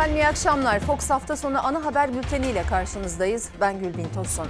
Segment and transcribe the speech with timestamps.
[0.00, 0.80] Efendim iyi akşamlar.
[0.80, 3.48] Fox hafta sonu ana haber bülteniyle karşınızdayız.
[3.60, 4.46] Ben Gülbin Tosun.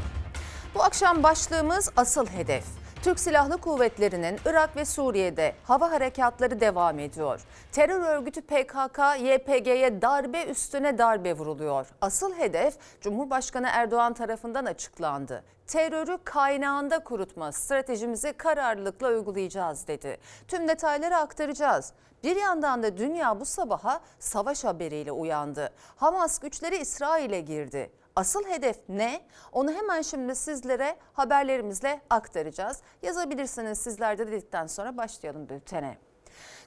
[0.75, 2.65] Bu akşam başlığımız asıl hedef.
[3.03, 7.41] Türk Silahlı Kuvvetleri'nin Irak ve Suriye'de hava harekatları devam ediyor.
[7.73, 11.87] Terör örgütü PKK, YPG'ye darbe üstüne darbe vuruluyor.
[12.01, 15.45] Asıl hedef Cumhurbaşkanı Erdoğan tarafından açıklandı.
[15.67, 20.19] Terörü kaynağında kurutma stratejimizi kararlılıkla uygulayacağız dedi.
[20.49, 21.93] Tüm detayları aktaracağız.
[22.25, 25.73] Bir yandan da dünya bu sabaha savaş haberiyle uyandı.
[25.97, 27.91] Hamas güçleri İsrail'e girdi.
[28.17, 29.21] Asıl hedef ne?
[29.53, 32.81] Onu hemen şimdi sizlere haberlerimizle aktaracağız.
[33.03, 36.10] Yazabilirsiniz sizler de dedikten sonra başlayalım bültene.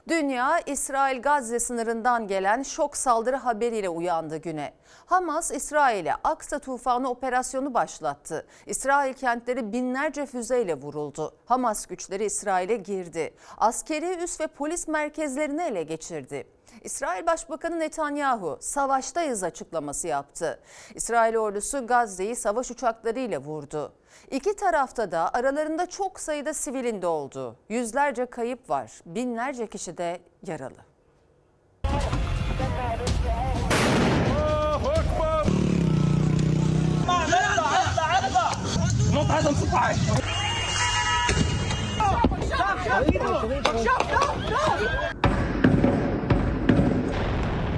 [0.08, 4.72] Dünya İsrail Gazze sınırından gelen şok saldırı haberiyle uyandı güne.
[5.06, 8.46] Hamas İsrail'e Aksa tufanı operasyonu başlattı.
[8.66, 11.34] İsrail kentleri binlerce füzeyle vuruldu.
[11.46, 13.34] Hamas güçleri İsrail'e girdi.
[13.58, 16.46] Askeri üs ve polis merkezlerini ele geçirdi.
[16.82, 20.60] İsrail Başbakanı Netanyahu savaştayız açıklaması yaptı.
[20.94, 23.92] İsrail ordusu Gazze'yi savaş uçaklarıyla vurdu.
[24.30, 27.56] İki tarafta da aralarında çok sayıda sivilin de oldu.
[27.68, 30.84] Yüzlerce kayıp var, binlerce kişi de yaralı.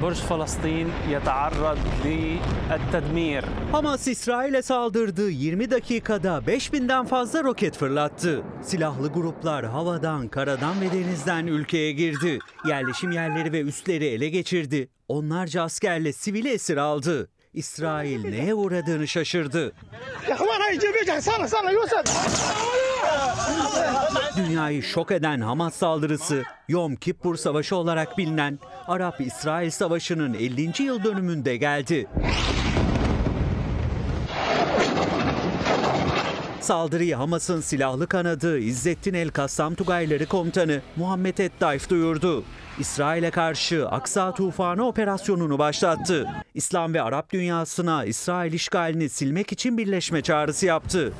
[0.06, 5.30] برج فلسطين يتعرض للتدمير Hamas İsrail'e saldırdı.
[5.30, 8.44] 20 dakikada 5000'den fazla roket fırlattı.
[8.64, 12.40] Silahlı gruplar havadan, karadan ve denizden ülkeye girdi.
[12.68, 14.90] Yerleşim yerleri ve üsleri ele geçirdi.
[15.08, 17.30] Onlarca askerle sivil esir aldı.
[17.57, 19.73] İsrail neye uğradığını şaşırdı.
[24.37, 30.83] Dünyayı şok eden Hamas saldırısı Yom Kippur Savaşı olarak bilinen Arap-İsrail Savaşı'nın 50.
[30.83, 32.07] yıl dönümünde geldi.
[36.67, 42.45] Saldırıyı Hamas'ın silahlı kanadı İzzettin El Kassam Tugayları komutanı Muhammed Eddayf duyurdu.
[42.79, 46.29] İsrail'e karşı Aksa Tufanı operasyonunu başlattı.
[46.55, 51.13] İslam ve Arap dünyasına İsrail işgalini silmek için birleşme çağrısı yaptı.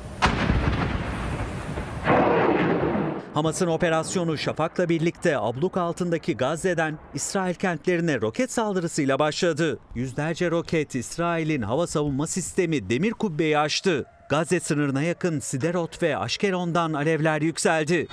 [3.33, 9.79] Hamas'ın operasyonu Şafak'la birlikte abluk altındaki Gazze'den İsrail kentlerine roket saldırısıyla başladı.
[9.95, 14.05] Yüzlerce roket İsrail'in hava savunma sistemi Demir Kubbe'yi aştı.
[14.29, 18.07] Gazze sınırına yakın Siderot ve Aşkelon'dan alevler yükseldi.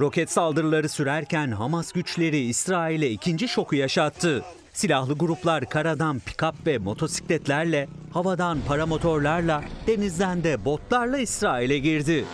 [0.00, 4.42] Roket saldırıları sürerken Hamas güçleri İsrail'e ikinci şoku yaşattı.
[4.72, 12.24] Silahlı gruplar karadan pikap ve motosikletlerle, havadan paramotorlarla, denizden de botlarla İsrail'e girdi.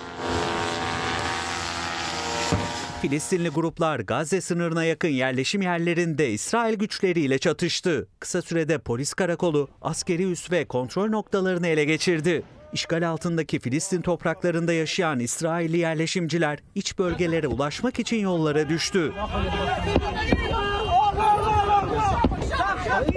[3.02, 8.08] Filistinli gruplar Gazze sınırına yakın yerleşim yerlerinde İsrail güçleriyle çatıştı.
[8.20, 12.42] Kısa sürede polis karakolu, askeri üs ve kontrol noktalarını ele geçirdi.
[12.72, 19.12] İşgal altındaki Filistin topraklarında yaşayan İsrailli yerleşimciler iç bölgelere ulaşmak için yollara düştü.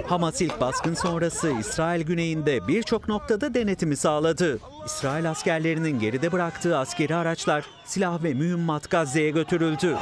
[0.08, 4.58] Hamas ilk baskın sonrası İsrail güneyinde birçok noktada denetimi sağladı.
[4.86, 9.96] İsrail askerlerinin geride bıraktığı askeri araçlar, silah ve mühimmat Gazze'ye götürüldü.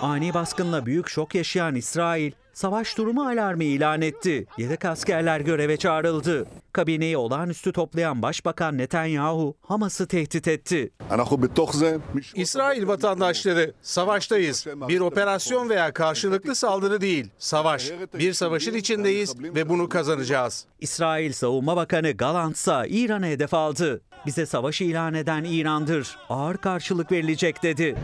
[0.00, 4.46] Ani baskınla büyük şok yaşayan İsrail, savaş durumu alarmı ilan etti.
[4.58, 6.46] Yedek askerler göreve çağrıldı.
[6.72, 10.90] Kabineyi olağanüstü toplayan Başbakan Netanyahu Hamas'ı tehdit etti.
[12.34, 14.66] İsrail vatandaşları savaştayız.
[14.88, 17.30] Bir operasyon veya karşılıklı saldırı değil.
[17.38, 17.90] Savaş.
[18.18, 20.66] Bir savaşın içindeyiz ve bunu kazanacağız.
[20.80, 24.00] İsrail Savunma Bakanı Galant ise İran'ı hedef aldı.
[24.26, 26.18] Bize savaş ilan eden İran'dır.
[26.28, 27.96] Ağır karşılık verilecek dedi.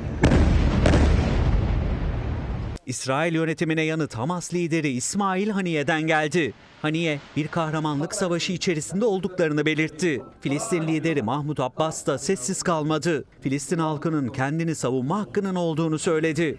[2.86, 6.52] İsrail yönetimine yanıt Hamas lideri İsmail Haniye'den geldi.
[6.82, 10.22] Haniye bir kahramanlık savaşı içerisinde olduklarını belirtti.
[10.40, 13.24] Filistin lideri Mahmut Abbas da sessiz kalmadı.
[13.40, 16.58] Filistin halkının kendini savunma hakkının olduğunu söyledi.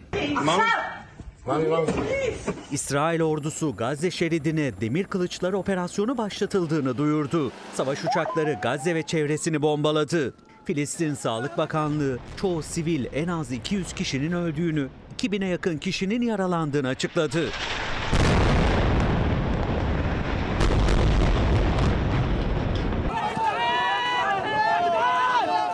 [2.72, 7.52] İsrail ordusu Gazze şeridine demir kılıçlar operasyonu başlatıldığını duyurdu.
[7.74, 10.34] Savaş uçakları Gazze ve çevresini bombaladı.
[10.66, 14.88] Filistin Sağlık Bakanlığı çoğu sivil en az 200 kişinin öldüğünü,
[15.18, 17.50] 2000'e yakın kişinin yaralandığını açıkladı.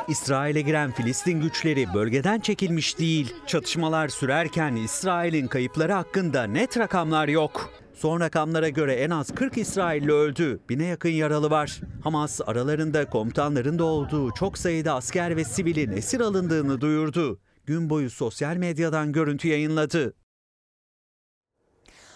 [0.07, 3.33] İsrail'e giren Filistin güçleri bölgeden çekilmiş değil.
[3.47, 7.69] Çatışmalar sürerken İsrail'in kayıpları hakkında net rakamlar yok.
[7.93, 11.81] Son rakamlara göre en az 40 İsrailli öldü, bine yakın yaralı var.
[12.03, 17.39] Hamas aralarında komutanların da olduğu çok sayıda asker ve sivilin esir alındığını duyurdu.
[17.65, 20.13] Gün boyu sosyal medyadan görüntü yayınladı.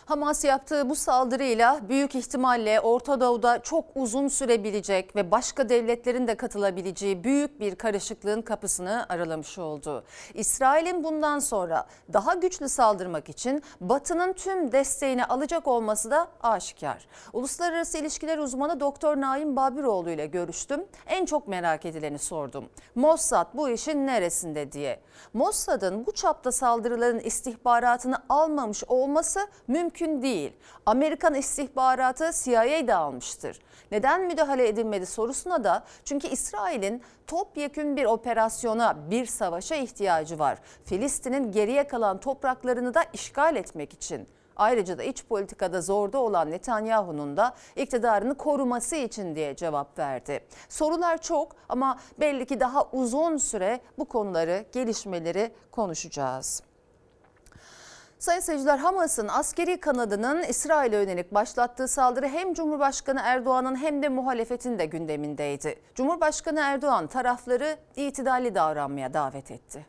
[0.07, 6.35] Hamas yaptığı bu saldırıyla büyük ihtimalle Orta Doğu'da çok uzun sürebilecek ve başka devletlerin de
[6.35, 10.03] katılabileceği büyük bir karışıklığın kapısını aralamış oldu.
[10.33, 17.07] İsrail'in bundan sonra daha güçlü saldırmak için Batı'nın tüm desteğini alacak olması da aşikar.
[17.33, 20.85] Uluslararası ilişkiler uzmanı Doktor Naim Babiroğlu ile görüştüm.
[21.07, 22.69] En çok merak edileni sordum.
[22.95, 24.99] Mossad bu işin neresinde diye.
[25.33, 30.53] Mossad'ın bu çapta saldırıların istihbaratını almamış olması mümkün değil.
[30.85, 33.59] Amerikan istihbaratı CIA de almıştır.
[33.91, 40.57] Neden müdahale edilmedi sorusuna da çünkü İsrail'in topyekün bir operasyona, bir savaşa ihtiyacı var.
[40.85, 44.27] Filistin'in geriye kalan topraklarını da işgal etmek için.
[44.55, 50.39] Ayrıca da iç politikada zorda olan Netanyahu'nun da iktidarını koruması için diye cevap verdi.
[50.69, 56.66] Sorular çok ama belli ki daha uzun süre bu konuları, gelişmeleri konuşacağız.
[58.19, 64.79] Sayın seyirciler Hamas'ın askeri kanadının İsrail'e yönelik başlattığı saldırı hem Cumhurbaşkanı Erdoğan'ın hem de muhalefetin
[64.79, 65.79] de gündemindeydi.
[65.95, 69.85] Cumhurbaşkanı Erdoğan tarafları itidalli davranmaya davet etti.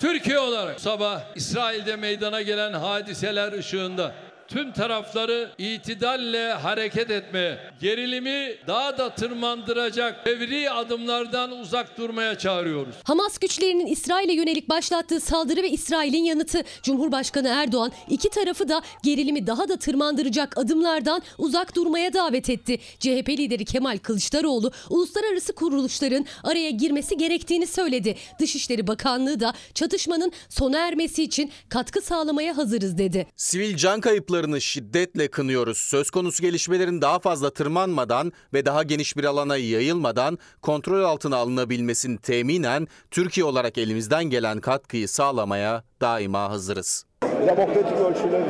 [0.00, 4.14] Türkiye olarak sabah İsrail'de meydana gelen hadiseler ışığında
[4.48, 12.94] tüm tarafları itidalle hareket etmeye, gerilimi daha da tırmandıracak fevri adımlardan uzak durmaya çağırıyoruz.
[13.04, 19.46] Hamas güçlerinin İsrail'e yönelik başlattığı saldırı ve İsrail'in yanıtı Cumhurbaşkanı Erdoğan iki tarafı da gerilimi
[19.46, 22.78] daha da tırmandıracak adımlardan uzak durmaya davet etti.
[22.98, 28.16] CHP lideri Kemal Kılıçdaroğlu uluslararası kuruluşların araya girmesi gerektiğini söyledi.
[28.40, 33.26] Dışişleri Bakanlığı da çatışmanın sona ermesi için katkı sağlamaya hazırız dedi.
[33.36, 34.00] Sivil can
[34.34, 35.78] kayıplarını şiddetle kınıyoruz.
[35.78, 42.18] Söz konusu gelişmelerin daha fazla tırmanmadan ve daha geniş bir alana yayılmadan kontrol altına alınabilmesini
[42.18, 47.04] teminen Türkiye olarak elimizden gelen katkıyı sağlamaya daima hazırız.
[47.22, 48.42] demokratik ölçüler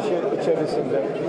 [0.42, 1.23] içerisinde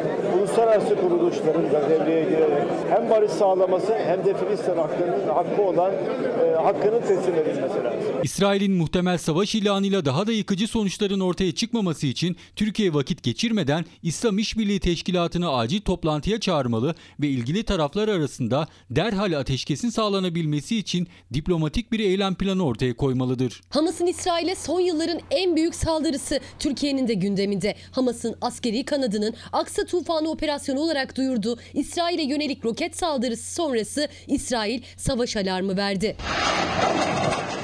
[0.45, 6.55] uluslararası kuruluşların da devreye girerek hem barış sağlaması hem de Filistin hakkının hakkı olan e,
[6.63, 7.99] hakkının teslim edilmesi lazım.
[8.23, 14.39] İsrail'in muhtemel savaş ilanıyla daha da yıkıcı sonuçların ortaya çıkmaması için Türkiye vakit geçirmeden İslam
[14.39, 21.99] İşbirliği Teşkilatı'nı acil toplantıya çağırmalı ve ilgili taraflar arasında derhal ateşkesin sağlanabilmesi için diplomatik bir
[21.99, 23.61] eylem planı ortaya koymalıdır.
[23.69, 27.75] Hamas'ın İsrail'e son yılların en büyük saldırısı Türkiye'nin de gündeminde.
[27.91, 35.35] Hamas'ın askeri kanadının Aksa Tufanı operasyonu olarak duyurduğu İsrail'e yönelik roket saldırısı sonrası İsrail savaş
[35.37, 36.15] alarmı verdi.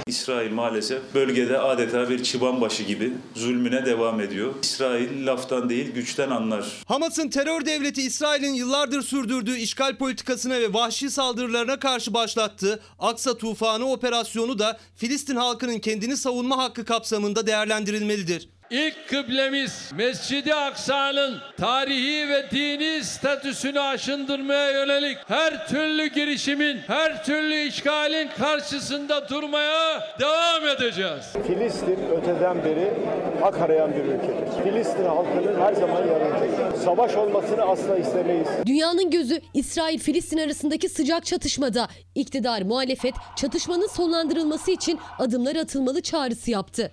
[0.07, 4.53] İsrail maalesef bölgede adeta bir çıban başı gibi zulmüne devam ediyor.
[4.63, 6.65] İsrail laftan değil güçten anlar.
[6.85, 13.91] Hamas'ın terör devleti İsrail'in yıllardır sürdürdüğü işgal politikasına ve vahşi saldırılarına karşı başlattığı Aksa Tufanı
[13.91, 18.49] operasyonu da Filistin halkının kendini savunma hakkı kapsamında değerlendirilmelidir.
[18.71, 27.55] İlk kıblemiz Mescid-i Aksa'nın tarihi ve dini statüsünü aşındırmaya yönelik her türlü girişimin, her türlü
[27.55, 31.33] işgalin karşısında durmaya devam edeceğiz.
[31.47, 32.91] Filistin öteden beri
[33.41, 34.63] hak arayan bir ülkedir.
[34.63, 36.83] Filistin halkının her zaman yanındayız.
[36.83, 38.47] Savaş olmasını asla istemeyiz.
[38.65, 41.87] Dünyanın gözü İsrail-Filistin arasındaki sıcak çatışmada.
[42.15, 46.91] İktidar muhalefet çatışmanın sonlandırılması için adımlar atılmalı çağrısı yaptı.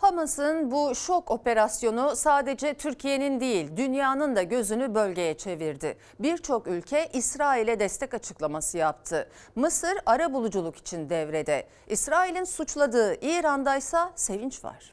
[0.00, 5.96] Hamas'ın bu şok operasyonu sadece Türkiye'nin değil dünyanın da gözünü bölgeye çevirdi.
[6.20, 9.28] Birçok ülke İsrail'e destek açıklaması yaptı.
[9.56, 11.66] Mısır ara buluculuk için devrede.
[11.88, 14.92] İsrail'in suçladığı İran'daysa sevinç var.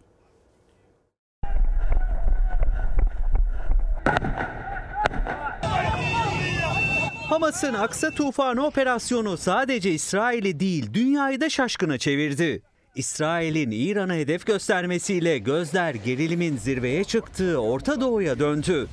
[7.29, 12.61] Hamas'ın Aksa Tufanı operasyonu sadece İsrail'i değil dünyayı da şaşkına çevirdi.
[12.95, 18.87] İsrail'in İran'a hedef göstermesiyle gözler gerilimin zirveye çıktığı Orta Doğu'ya döndü.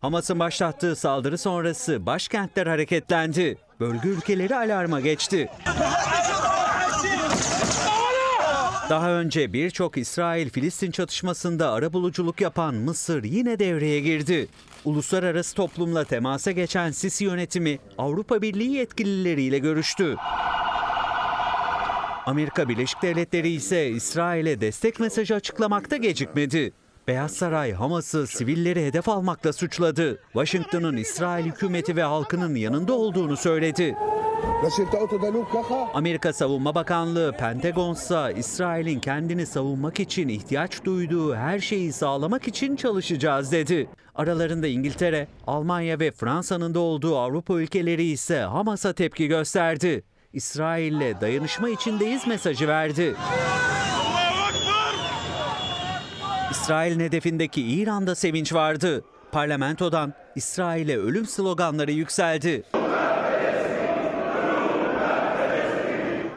[0.00, 3.58] Hamas'ın başlattığı saldırı sonrası başkentler hareketlendi.
[3.80, 5.48] Bölge ülkeleri alarma geçti.
[8.90, 14.48] Daha önce birçok İsrail-Filistin çatışmasında arabuluculuk yapan Mısır yine devreye girdi.
[14.84, 20.16] Uluslararası toplumla temasa geçen Sisi yönetimi Avrupa Birliği yetkilileriyle görüştü.
[22.26, 26.72] Amerika Birleşik Devletleri ise İsrail'e destek mesajı açıklamakta gecikmedi.
[27.08, 30.18] Beyaz Saray Hamas'ı sivilleri hedef almakla suçladı.
[30.32, 33.96] Washington'ın İsrail hükümeti ve halkının yanında olduğunu söyledi.
[35.94, 43.52] Amerika Savunma Bakanlığı Pentagon'sa İsrail'in kendini savunmak için ihtiyaç duyduğu her şeyi sağlamak için çalışacağız
[43.52, 43.88] dedi.
[44.14, 50.02] Aralarında İngiltere, Almanya ve Fransa'nın da olduğu Avrupa ülkeleri ise Hamas'a tepki gösterdi.
[50.32, 53.14] İsrail'le dayanışma içindeyiz mesajı verdi.
[56.50, 59.04] İsrail'in hedefindeki İran'da sevinç vardı.
[59.32, 62.62] Parlamentodan İsrail'e ölüm sloganları yükseldi.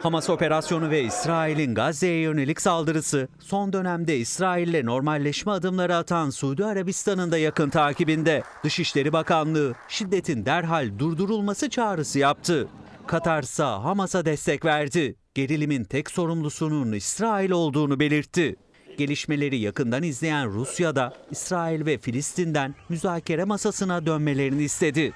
[0.02, 7.32] Hamas operasyonu ve İsrail'in Gazze'ye yönelik saldırısı son dönemde İsrail'le normalleşme adımları atan Suudi Arabistan'ın
[7.32, 8.42] da yakın takibinde.
[8.64, 12.68] Dışişleri Bakanlığı şiddetin derhal durdurulması çağrısı yaptı.
[13.06, 15.16] Katar ise Hamas'a destek verdi.
[15.34, 18.56] Gerilimin tek sorumlusunun İsrail olduğunu belirtti.
[18.98, 25.12] Gelişmeleri yakından izleyen Rusya da İsrail ve Filistin'den müzakere masasına dönmelerini istedi.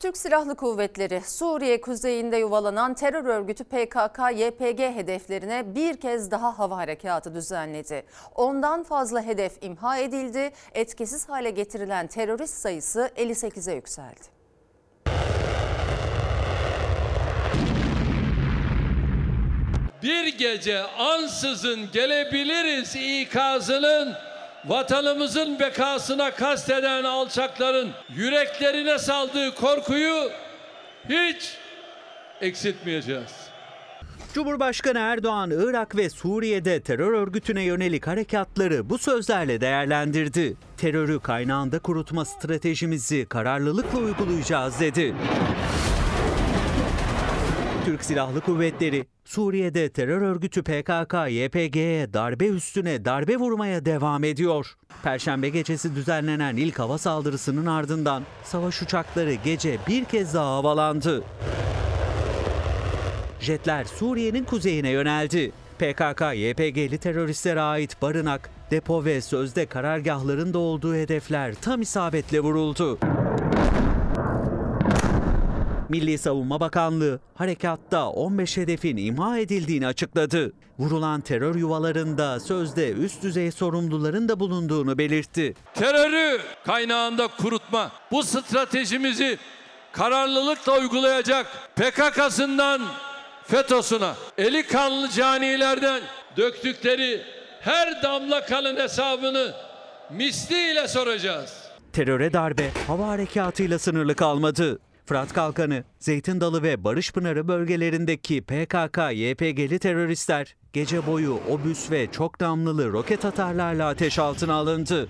[0.00, 7.34] Türk Silahlı Kuvvetleri Suriye kuzeyinde yuvalanan terör örgütü PKK-YPG hedeflerine bir kez daha hava harekatı
[7.34, 8.04] düzenledi.
[8.34, 10.50] Ondan fazla hedef imha edildi.
[10.74, 14.41] Etkisiz hale getirilen terörist sayısı 58'e yükseldi.
[20.02, 24.14] Bir gece ansızın gelebiliriz ikazının
[24.64, 30.30] vatanımızın bekasına kasteden alçakların yüreklerine saldığı korkuyu
[31.08, 31.56] hiç
[32.40, 33.52] eksiltmeyeceğiz.
[34.34, 40.56] Cumhurbaşkanı Erdoğan Irak ve Suriye'de terör örgütüne yönelik harekatları bu sözlerle değerlendirdi.
[40.76, 45.14] Terörü kaynağında kurutma stratejimizi kararlılıkla uygulayacağız dedi.
[47.84, 54.66] Türk Silahlı Kuvvetleri Suriye'de terör örgütü PKK-YPG'ye darbe üstüne darbe vurmaya devam ediyor.
[55.02, 61.24] Perşembe gecesi düzenlenen ilk hava saldırısının ardından savaş uçakları gece bir kez daha havalandı.
[63.40, 65.52] Jetler Suriye'nin kuzeyine yöneldi.
[65.78, 72.98] PKK-YPG'li teröristlere ait barınak, depo ve sözde karargahların da olduğu hedefler tam isabetle vuruldu.
[75.92, 80.52] Milli Savunma Bakanlığı harekatta 15 hedefin imha edildiğini açıkladı.
[80.78, 85.54] Vurulan terör yuvalarında sözde üst düzey sorumluların da bulunduğunu belirtti.
[85.74, 89.38] Terörü kaynağında kurutma bu stratejimizi
[89.92, 91.46] kararlılıkla uygulayacak
[91.76, 92.82] PKK'sından
[93.44, 96.02] FETÖ'süne eli kanlı canilerden
[96.36, 97.22] döktükleri
[97.60, 99.54] her damla kanın hesabını
[100.10, 101.54] misliyle soracağız.
[101.92, 104.78] Teröre darbe hava harekatıyla sınırlı kalmadı.
[105.06, 112.40] Fırat Kalkanı, Zeytin Dalı ve Barış Pınarı bölgelerindeki PKK-YPG'li teröristler gece boyu obüs ve çok
[112.40, 115.08] namlulu roket atarlarla ateş altına alındı.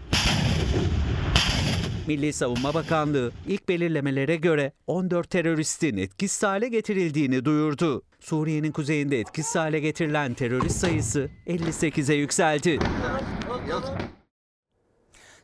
[2.07, 8.03] Milli Savunma Bakanlığı ilk belirlemelere göre 14 teröristin etkisiz hale getirildiğini duyurdu.
[8.21, 12.79] Suriye'nin kuzeyinde etkisiz hale getirilen terörist sayısı 58'e yükseldi.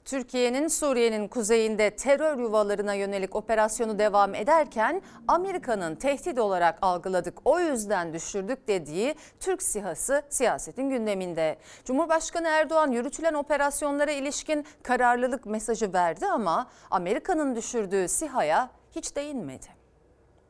[0.09, 8.13] Türkiye'nin Suriye'nin kuzeyinde terör yuvalarına yönelik operasyonu devam ederken Amerika'nın tehdit olarak algıladık o yüzden
[8.13, 11.59] düşürdük dediği Türk sihası siyasetin gündeminde.
[11.85, 19.78] Cumhurbaşkanı Erdoğan yürütülen operasyonlara ilişkin kararlılık mesajı verdi ama Amerika'nın düşürdüğü SİHA'ya hiç değinmedi.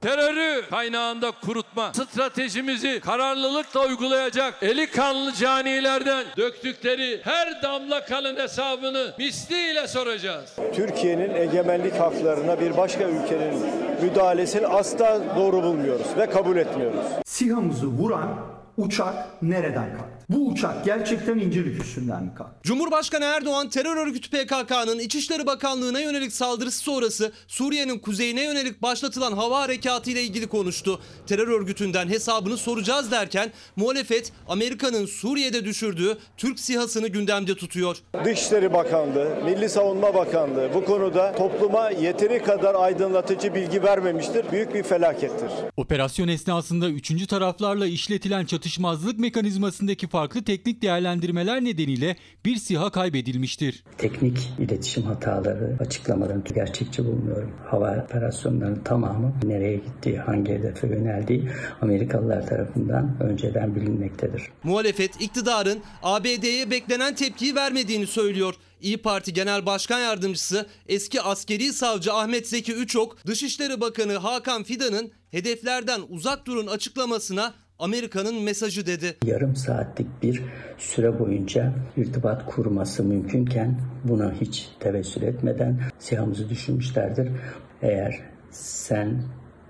[0.00, 9.88] Terörü kaynağında kurutma stratejimizi kararlılıkla uygulayacak eli kanlı canilerden döktükleri her damla kanın hesabını misliyle
[9.88, 10.57] soracağız.
[10.75, 13.55] Türkiye'nin egemenlik haklarına bir başka ülkenin
[14.02, 17.05] müdahalesini asla doğru bulmuyoruz ve kabul etmiyoruz.
[17.26, 18.37] SİHA'mızı vuran
[18.76, 20.18] uçak nereden kalktı?
[20.28, 22.54] Bu uçak gerçekten İncirlik üstünden mi kalktı?
[22.62, 29.61] Cumhurbaşkanı Erdoğan terör örgütü PKK'nın İçişleri Bakanlığı'na yönelik saldırısı sonrası Suriye'nin kuzeyine yönelik başlatılan hava
[29.61, 31.00] harekatı ile ilgili konuştu.
[31.26, 37.97] Terör örgütünden hesabını soracağız derken muhalefet Amerika'nın Suriye'de düşürdüğü Türk SİHA'sını gündemde tutuyor.
[38.25, 44.52] Dışişleri Bakanlığı, Milli Savunma Bakanlığı bu konuda topluma yeteri kadar aydınlatıcı bilgi vermemiştir.
[44.52, 45.50] Büyük bir felakettir.
[45.76, 53.85] Operasyon esnasında üçüncü taraflarla işletilen çatışmazlık mekanizmasındaki farklı teknik değerlendirmeler nedeniyle bir SİHA kaybedilmiştir.
[53.99, 57.53] Teknik iletişim hataları açıklamalarını gerçekçi bulmuyorum.
[57.67, 64.43] Hava operasyonlarının tamamı nereye gittiği, hangi hedefe yöneldiği Amerikalılar tarafından önceden bilinmektedir.
[64.63, 68.55] Muhalefet iktidarın ABD'ye beklenen tepkiyi vermediğini söylüyor.
[68.81, 75.11] İyi Parti Genel Başkan Yardımcısı eski askeri savcı Ahmet Zeki Üçok, Dışişleri Bakanı Hakan Fidan'ın
[75.31, 79.16] hedeflerden uzak durun açıklamasına Amerika'nın mesajı dedi.
[79.25, 80.42] Yarım saatlik bir
[80.78, 87.28] süre boyunca irtibat kurması mümkünken buna hiç tevessül etmeden SİHA'mızı düşürmüşlerdir.
[87.82, 88.20] Eğer
[88.50, 89.23] sen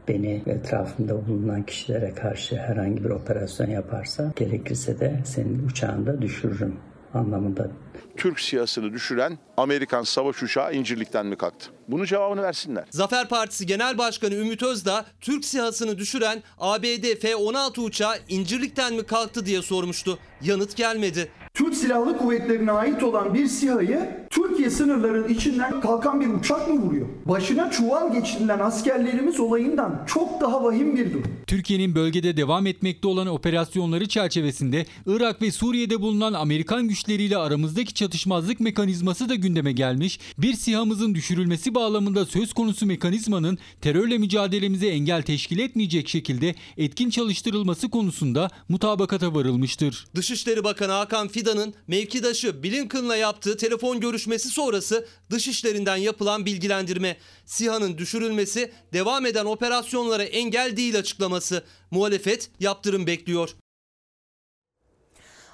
[0.08, 6.76] beni ve etrafımda bulunan kişilere karşı herhangi bir operasyon yaparsa gerekirse de senin uçağını düşürürüm
[7.14, 7.70] anlamında
[8.16, 11.70] Türk siyasını düşüren Amerikan savaş uçağı İncirlik'ten mi kalktı?
[11.88, 12.84] Bunun cevabını versinler.
[12.90, 19.46] Zafer Partisi Genel Başkanı Ümit Özdağ, Türk SİHA'sını düşüren ABD F-16 uçağı İncirlik'ten mi kalktı
[19.46, 20.18] diye sormuştu.
[20.42, 21.32] Yanıt gelmedi.
[21.58, 27.06] Türk Silahlı Kuvvetleri'ne ait olan bir SİHA'yı Türkiye sınırlarının içinden kalkan bir uçak mı vuruyor?
[27.26, 31.22] Başına çuval geçirilen askerlerimiz olayından çok daha vahim bir durum.
[31.46, 38.60] Türkiye'nin bölgede devam etmekte olan operasyonları çerçevesinde Irak ve Suriye'de bulunan Amerikan güçleriyle aramızdaki çatışmazlık
[38.60, 40.20] mekanizması da gündeme gelmiş.
[40.38, 47.90] Bir sihamızın düşürülmesi bağlamında söz konusu mekanizmanın terörle mücadelemize engel teşkil etmeyecek şekilde etkin çalıştırılması
[47.90, 50.06] konusunda mutabakata varılmıştır.
[50.14, 57.16] Dışişleri Bakanı Hakan Fidan'ın mevkidaşı Blinken'la yaptığı telefon görüşmesi sonrası dışişlerinden yapılan bilgilendirme.
[57.46, 61.64] SİHA'nın düşürülmesi devam eden operasyonlara engel değil açıklaması.
[61.90, 63.50] Muhalefet yaptırım bekliyor.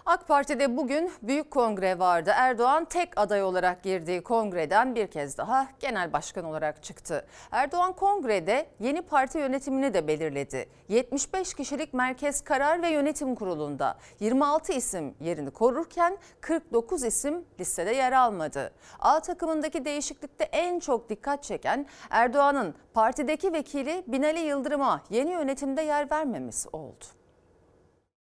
[0.07, 2.31] AK Parti'de bugün büyük kongre vardı.
[2.35, 7.27] Erdoğan tek aday olarak girdiği kongreden bir kez daha genel başkan olarak çıktı.
[7.51, 10.69] Erdoğan kongrede yeni parti yönetimini de belirledi.
[10.89, 18.13] 75 kişilik Merkez Karar ve Yönetim Kurulu'nda 26 isim yerini korurken 49 isim listede yer
[18.13, 18.73] almadı.
[19.01, 26.11] A takımındaki değişiklikte en çok dikkat çeken Erdoğan'ın partideki vekili Binali Yıldırım'a yeni yönetimde yer
[26.11, 27.05] vermemesi oldu.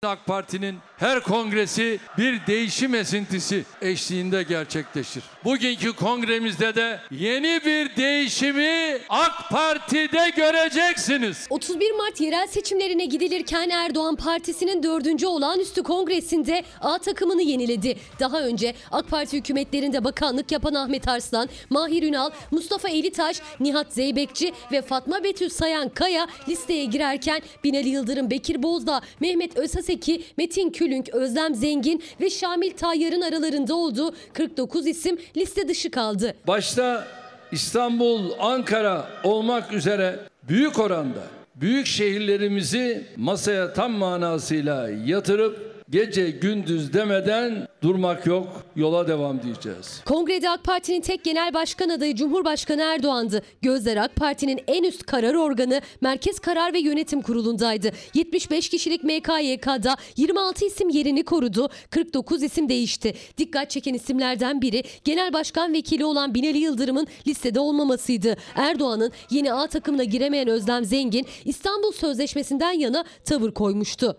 [0.04, 5.22] AK Parti'nin her kongresi bir değişim esintisi eşliğinde gerçekleşir.
[5.44, 11.46] Bugünkü kongremizde de yeni bir değişimi AK Parti'de göreceksiniz.
[11.50, 15.24] 31 Mart yerel seçimlerine gidilirken Erdoğan Partisi'nin 4.
[15.24, 17.98] olağanüstü kongresinde A takımını yeniledi.
[18.20, 24.52] Daha önce AK Parti hükümetlerinde bakanlık yapan Ahmet Arslan, Mahir Ünal, Mustafa Elitaş, Nihat Zeybekçi
[24.72, 29.58] ve Fatma Betül Sayan Kaya listeye girerken Binali Yıldırım, Bekir Bozdağ, Mehmet
[29.94, 36.34] Özhaseki, Metin Külünk, Özlem Zengin ve Şamil Tayyar'ın aralarında olduğu 49 isim liste dışı kaldı.
[36.46, 37.06] Başta
[37.52, 41.22] İstanbul, Ankara olmak üzere büyük oranda
[41.54, 50.00] büyük şehirlerimizi masaya tam manasıyla yatırıp gece gündüz demeden durmak yok, yola devam diyeceğiz.
[50.04, 53.42] Kongrede AK Parti'nin tek genel başkan adayı Cumhurbaşkanı Erdoğan'dı.
[53.62, 57.90] Gözler AK Parti'nin en üst karar organı Merkez Karar ve Yönetim Kurulu'ndaydı.
[58.14, 63.14] 75 kişilik MKYK'da 26 isim yerini korudu, 49 isim değişti.
[63.38, 68.36] Dikkat çeken isimlerden biri Genel Başkan Vekili olan Binali Yıldırım'ın listede olmamasıydı.
[68.54, 74.16] Erdoğan'ın yeni A takımına giremeyen Özlem Zengin İstanbul Sözleşmesi'nden yana tavır koymuştu.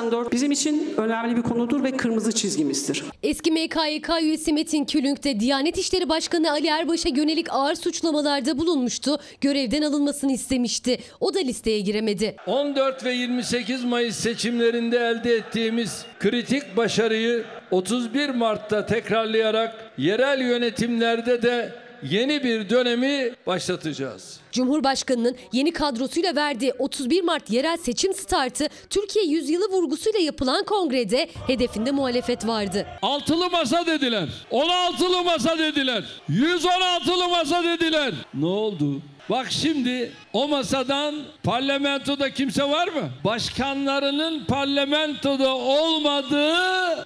[0.00, 3.04] 6284 bizim için önemli bir konudur ve kırmızı çizgimizdir.
[3.22, 9.18] Eski MKYK üyesi Metin Külünk de Diyanet İşleri Başkanı Ali Erbaş'a yönelik ağır suçlamalarda bulunmuştu.
[9.40, 10.98] Görevden alınmasını istemişti.
[11.20, 12.36] O da listeye giremedi.
[12.46, 21.72] 14 ve 28 Mayıs seçimlerinde elde ettiğimiz kritik başarıyı 31 Mart'ta tekrarlayarak yerel yönetimlerde de
[22.02, 24.40] yeni bir dönemi başlatacağız.
[24.52, 31.90] Cumhurbaşkanının yeni kadrosuyla verdiği 31 Mart yerel seçim startı Türkiye yüzyılı vurgusuyla yapılan kongrede hedefinde
[31.90, 32.86] muhalefet vardı.
[33.02, 34.28] Altılı masa dediler.
[34.50, 36.04] 16'lı masa dediler.
[36.30, 38.12] 116'lı masa dediler.
[38.34, 39.02] Ne oldu?
[39.30, 43.10] Bak şimdi o masadan parlamentoda kimse var mı?
[43.24, 46.54] Başkanlarının parlamentoda olmadığı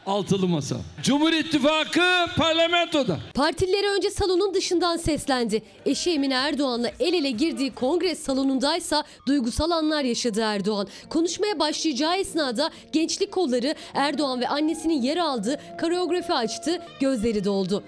[0.06, 0.76] altılı masa.
[1.02, 3.18] Cumhur İttifakı parlamentoda.
[3.34, 5.62] Partililere önce salonun dışından seslendi.
[5.86, 10.88] Eşi Emine Erdoğan'la el ele girdiği kongre salonundaysa duygusal anlar yaşadı Erdoğan.
[11.10, 17.84] Konuşmaya başlayacağı esnada gençlik kolları Erdoğan ve annesinin yer aldığı koreografi açtı, gözleri doldu.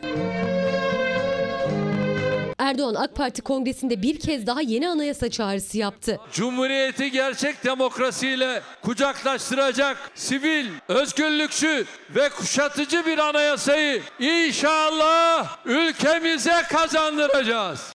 [2.59, 6.21] Erdoğan AK Parti kongresinde bir kez daha yeni anayasa çağrısı yaptı.
[6.33, 17.95] Cumhuriyeti gerçek demokrasiyle kucaklaştıracak sivil, özgürlükçü ve kuşatıcı bir anayasayı inşallah ülkemize kazandıracağız.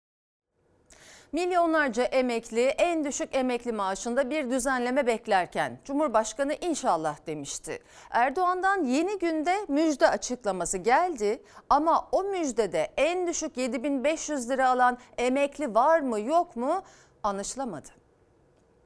[1.32, 7.80] Milyonlarca emekli en düşük emekli maaşında bir düzenleme beklerken Cumhurbaşkanı inşallah demişti.
[8.10, 15.76] Erdoğan'dan yeni günde müjde açıklaması geldi ama o müjdede en düşük 7500 lira alan emekli
[15.76, 16.84] var mı yok mu
[17.24, 17.90] anlaşılamadı.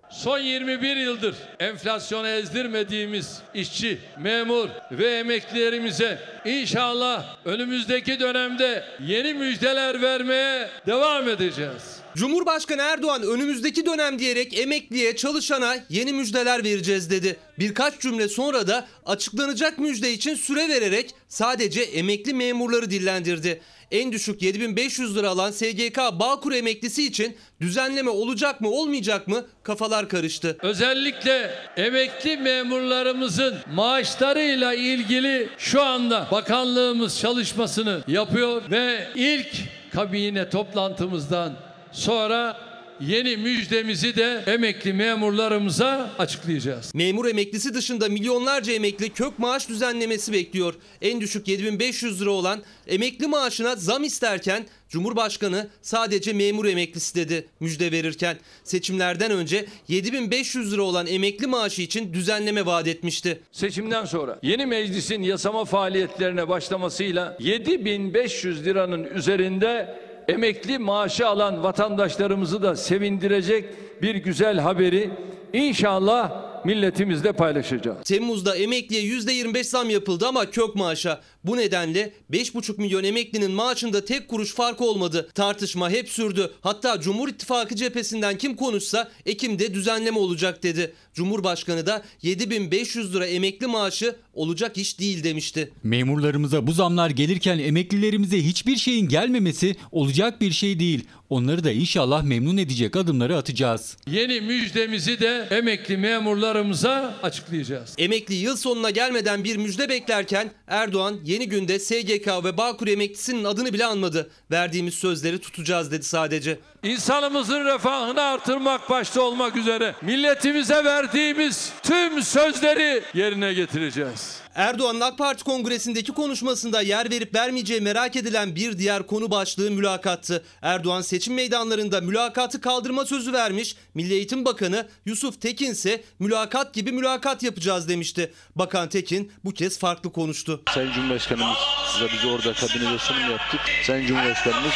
[0.09, 10.69] Son 21 yıldır enflasyonu ezdirmediğimiz işçi, memur ve emeklilerimize inşallah önümüzdeki dönemde yeni müjdeler vermeye
[10.85, 12.02] devam edeceğiz.
[12.15, 17.37] Cumhurbaşkanı Erdoğan önümüzdeki dönem diyerek emekliye, çalışana yeni müjdeler vereceğiz dedi.
[17.59, 23.61] Birkaç cümle sonra da açıklanacak müjde için süre vererek sadece emekli memurları dillendirdi.
[23.91, 30.09] En düşük 7500 lira alan SGK Bağkur emeklisi için düzenleme olacak mı olmayacak mı kafalar
[30.09, 30.57] karıştı.
[30.61, 39.47] Özellikle emekli memurlarımızın maaşlarıyla ilgili şu anda bakanlığımız çalışmasını yapıyor ve ilk
[39.91, 42.57] kabine toplantımızdan sonra
[42.99, 46.95] yeni müjdemizi de emekli memurlarımıza açıklayacağız.
[46.95, 50.73] Memur emeklisi dışında milyonlarca emekli kök maaş düzenlemesi bekliyor.
[51.01, 57.91] En düşük 7500 lira olan emekli maaşına zam isterken Cumhurbaşkanı sadece memur emeklisi dedi müjde
[57.91, 58.37] verirken.
[58.63, 63.39] Seçimlerden önce 7500 lira olan emekli maaşı için düzenleme vaat etmişti.
[63.51, 72.75] Seçimden sonra yeni meclisin yasama faaliyetlerine başlamasıyla 7500 liranın üzerinde emekli maaşı alan vatandaşlarımızı da
[72.75, 73.65] sevindirecek
[74.01, 75.09] bir güzel haberi
[75.53, 76.31] inşallah
[76.65, 77.97] milletimizle paylaşacağız.
[78.03, 81.21] Temmuz'da emekliye %25 zam yapıldı ama kök maaşa.
[81.43, 85.29] Bu nedenle 5,5 milyon emeklinin maaşında tek kuruş fark olmadı.
[85.33, 86.51] Tartışma hep sürdü.
[86.61, 90.93] Hatta Cumhur İttifakı cephesinden kim konuşsa Ekim'de düzenleme olacak dedi.
[91.13, 95.71] Cumhurbaşkanı da 7500 lira emekli maaşı olacak iş değil demişti.
[95.83, 101.03] Memurlarımıza bu zamlar gelirken emeklilerimize hiçbir şeyin gelmemesi olacak bir şey değil.
[101.29, 103.97] Onları da inşallah memnun edecek adımları atacağız.
[104.07, 107.95] Yeni müjdemizi de emekli memurlarımıza açıklayacağız.
[107.97, 113.73] Emekli yıl sonuna gelmeden bir müjde beklerken Erdoğan yeni günde SGK ve Bağkur emeklisinin adını
[113.73, 114.29] bile anmadı.
[114.51, 116.59] Verdiğimiz sözleri tutacağız dedi sadece.
[116.83, 124.42] İnsanımızın refahını artırmak başta olmak üzere milletimize verdiğimiz tüm sözleri yerine getireceğiz.
[124.55, 130.43] Erdoğan'ın AK Parti kongresindeki konuşmasında yer verip vermeyeceği merak edilen bir diğer konu başlığı mülakattı.
[130.61, 133.75] Erdoğan seçim meydanlarında mülakatı kaldırma sözü vermiş.
[133.93, 138.33] Milli Eğitim Bakanı Yusuf Tekin ise mülakat gibi mülakat yapacağız demişti.
[138.55, 140.63] Bakan Tekin bu kez farklı konuştu.
[140.73, 141.57] Sayın Cumhurbaşkanımız
[141.93, 143.59] size biz orada kabinede sunum yaptık.
[143.83, 144.73] Sayın Cumhurbaşkanımız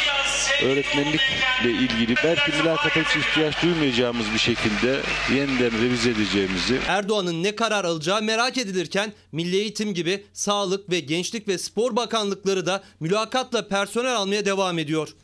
[0.62, 5.00] öğretmenlikle ilgili belki mülakata hiç ihtiyaç duymayacağımız bir şekilde
[5.34, 11.48] yeniden revize edeceğimizi Erdoğan'ın ne karar alacağı merak edilirken Milli Eğitim gibi Sağlık ve Gençlik
[11.48, 15.16] ve Spor Bakanlıkları da mülakatla personel almaya devam ediyor.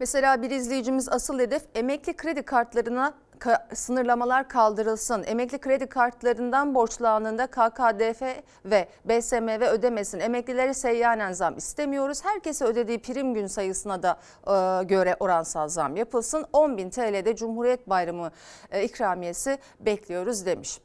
[0.00, 5.24] Mesela bir izleyicimiz asıl hedef emekli kredi kartlarına ka- sınırlamalar kaldırılsın.
[5.26, 8.22] Emekli kredi kartlarından borçlandığında KKDF
[8.64, 10.20] ve BSMV ödemesin.
[10.20, 12.24] Emeklilere seyyanen zam istemiyoruz.
[12.24, 16.46] Herkese ödediği prim gün sayısına da e, göre oransal zam yapılsın.
[16.52, 18.30] 10.000 TL'de Cumhuriyet Bayramı
[18.70, 20.78] e, ikramiyesi bekliyoruz demiş.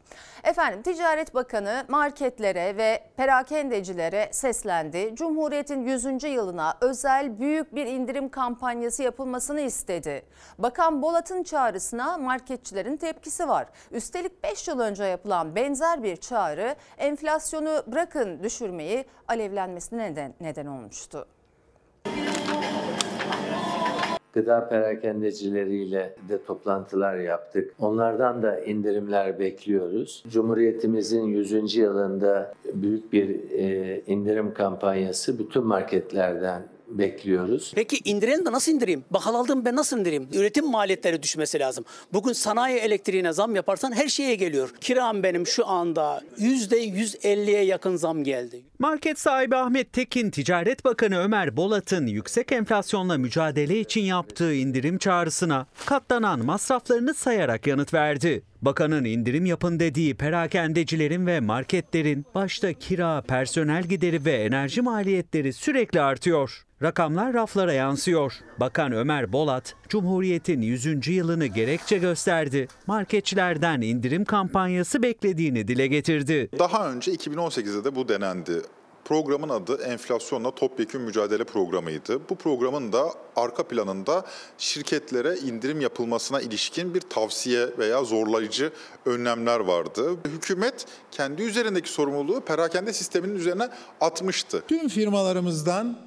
[0.43, 5.11] Efendim Ticaret Bakanı marketlere ve perakendecilere seslendi.
[5.15, 6.23] Cumhuriyet'in 100.
[6.23, 10.25] yılına özel büyük bir indirim kampanyası yapılmasını istedi.
[10.57, 13.67] Bakan Bolat'ın çağrısına marketçilerin tepkisi var.
[13.91, 21.25] Üstelik 5 yıl önce yapılan benzer bir çağrı enflasyonu bırakın düşürmeyi alevlenmesine neden, neden olmuştu.
[24.33, 27.73] Gıda perakendecileriyle de toplantılar yaptık.
[27.79, 30.23] Onlardan da indirimler bekliyoruz.
[30.27, 31.75] Cumhuriyetimizin 100.
[31.75, 37.71] yılında büyük bir e, indirim kampanyası bütün marketlerden bekliyoruz.
[37.75, 39.03] Peki indirelim de nasıl indireyim?
[39.11, 40.27] Bakkal aldım ben nasıl indireyim?
[40.33, 41.85] Üretim maliyetleri düşmesi lazım.
[42.13, 44.73] Bugün sanayi elektriğine zam yaparsan her şeye geliyor.
[44.81, 48.61] Kiram benim şu anda %150'ye yakın zam geldi.
[48.79, 55.65] Market sahibi Ahmet Tekin, Ticaret Bakanı Ömer Bolat'ın yüksek enflasyonla mücadele için yaptığı indirim çağrısına
[55.85, 58.43] katlanan masraflarını sayarak yanıt verdi.
[58.65, 66.01] Bakanın indirim yapın dediği perakendecilerin ve marketlerin başta kira, personel gideri ve enerji maliyetleri sürekli
[66.01, 66.65] artıyor.
[66.81, 68.33] Rakamlar raflara yansıyor.
[68.59, 71.07] Bakan Ömer Bolat, Cumhuriyet'in 100.
[71.07, 72.67] yılını gerekçe gösterdi.
[72.87, 76.49] Marketçilerden indirim kampanyası beklediğini dile getirdi.
[76.59, 78.61] Daha önce 2018'de de bu denendi.
[79.05, 82.29] Programın adı enflasyonla topyekün mücadele programıydı.
[82.29, 84.25] Bu programın da arka planında
[84.57, 88.71] şirketlere indirim yapılmasına ilişkin bir tavsiye veya zorlayıcı
[89.05, 90.15] önlemler vardı.
[90.25, 93.69] Hükümet kendi üzerindeki sorumluluğu perakende sisteminin üzerine
[94.01, 94.63] atmıştı.
[94.67, 95.99] Tüm firmalarımızdan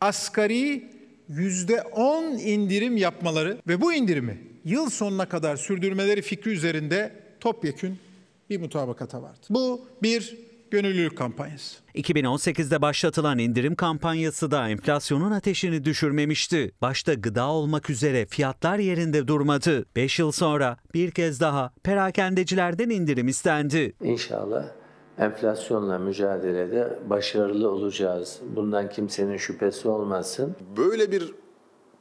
[0.00, 0.90] asgari
[1.30, 7.98] %10 indirim yapmaları ve bu indirimi yıl sonuna kadar sürdürmeleri fikri üzerinde topyekün
[8.50, 9.46] bir mutabakata vardı.
[9.50, 11.78] Bu bir gönüllülük kampanyası.
[11.94, 16.72] 2018'de başlatılan indirim kampanyası da enflasyonun ateşini düşürmemişti.
[16.82, 19.86] Başta gıda olmak üzere fiyatlar yerinde durmadı.
[19.96, 23.94] 5 yıl sonra bir kez daha perakendecilerden indirim istendi.
[24.02, 24.64] İnşallah
[25.18, 28.38] enflasyonla mücadelede başarılı olacağız.
[28.56, 30.56] Bundan kimsenin şüphesi olmasın.
[30.76, 31.34] Böyle bir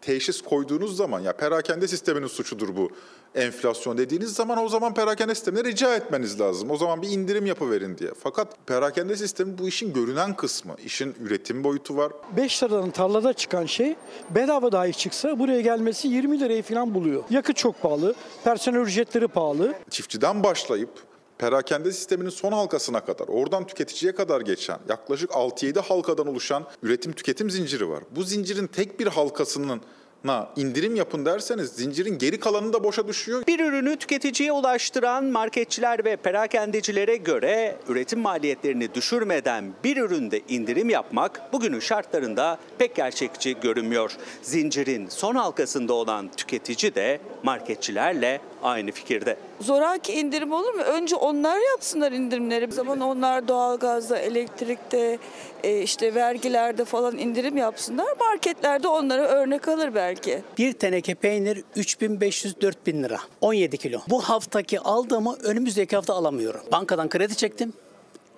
[0.02, 2.90] teşhis koyduğunuz zaman ya perakende sisteminin suçudur bu
[3.36, 6.72] enflasyon dediğiniz zaman o zaman perakende sistemine rica etmeniz lazım.
[6.72, 8.12] O zaman bir indirim yapıverin diye.
[8.24, 10.76] Fakat perakende sistemi bu işin görünen kısmı.
[10.86, 12.12] İşin üretim boyutu var.
[12.38, 13.96] 5 liradan tarlada çıkan şey
[14.30, 17.24] bedava dahi çıksa buraya gelmesi 20 lirayı falan buluyor.
[17.30, 19.74] Yakıt çok pahalı, personel ücretleri pahalı.
[19.90, 20.90] Çiftçiden başlayıp
[21.38, 27.50] perakende sisteminin son halkasına kadar, oradan tüketiciye kadar geçen yaklaşık 6-7 halkadan oluşan üretim tüketim
[27.50, 28.04] zinciri var.
[28.16, 29.82] Bu zincirin tek bir halkasının
[30.28, 33.44] na indirim yapın derseniz zincirin geri kalanı da boşa düşüyor.
[33.48, 41.54] Bir ürünü tüketiciye ulaştıran marketçiler ve perakendecilere göre üretim maliyetlerini düşürmeden bir üründe indirim yapmak
[41.54, 44.12] bugünün şartlarında pek gerçekçi görünmüyor.
[44.42, 49.38] Zincirin son halkasında olan tüketici de marketçilerle aynı fikirde.
[49.62, 50.82] Zoraki indirim olur mu?
[50.82, 52.68] Önce onlar yapsınlar indirimleri.
[52.68, 55.18] O zaman onlar doğalgazda, elektrikte,
[55.64, 58.08] e, işte vergilerde falan indirim yapsınlar.
[58.20, 60.42] Marketlerde onlara örnek alır belki.
[60.58, 63.20] Bir teneke peynir 3500-4000 lira.
[63.42, 64.00] 17 kilo.
[64.10, 66.62] Bu haftaki aldığımı önümüzdeki hafta alamıyorum.
[66.72, 67.74] Bankadan kredi çektim.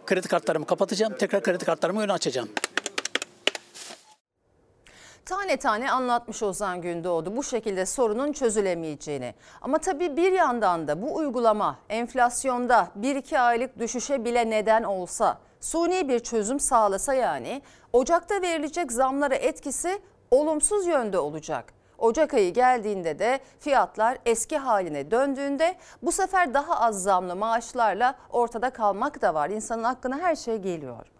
[0.06, 1.14] Kredi kartlarımı kapatacağım.
[1.20, 2.50] Tekrar kredi kartlarımı önü açacağım.
[5.30, 9.36] Tane tane anlatmış Ozan Gündoğdu bu şekilde sorunun çözülemeyeceğini.
[9.62, 16.10] Ama tabii bir yandan da bu uygulama enflasyonda 1-2 aylık düşüşe bile neden olsa, suni
[16.10, 17.62] bir çözüm sağlasa yani
[17.94, 21.74] Ocak'ta verilecek zamlara etkisi olumsuz yönde olacak.
[21.98, 28.70] Ocak ayı geldiğinde de fiyatlar eski haline döndüğünde bu sefer daha az zamlı maaşlarla ortada
[28.70, 29.50] kalmak da var.
[29.50, 31.19] İnsanın aklına her şey geliyor.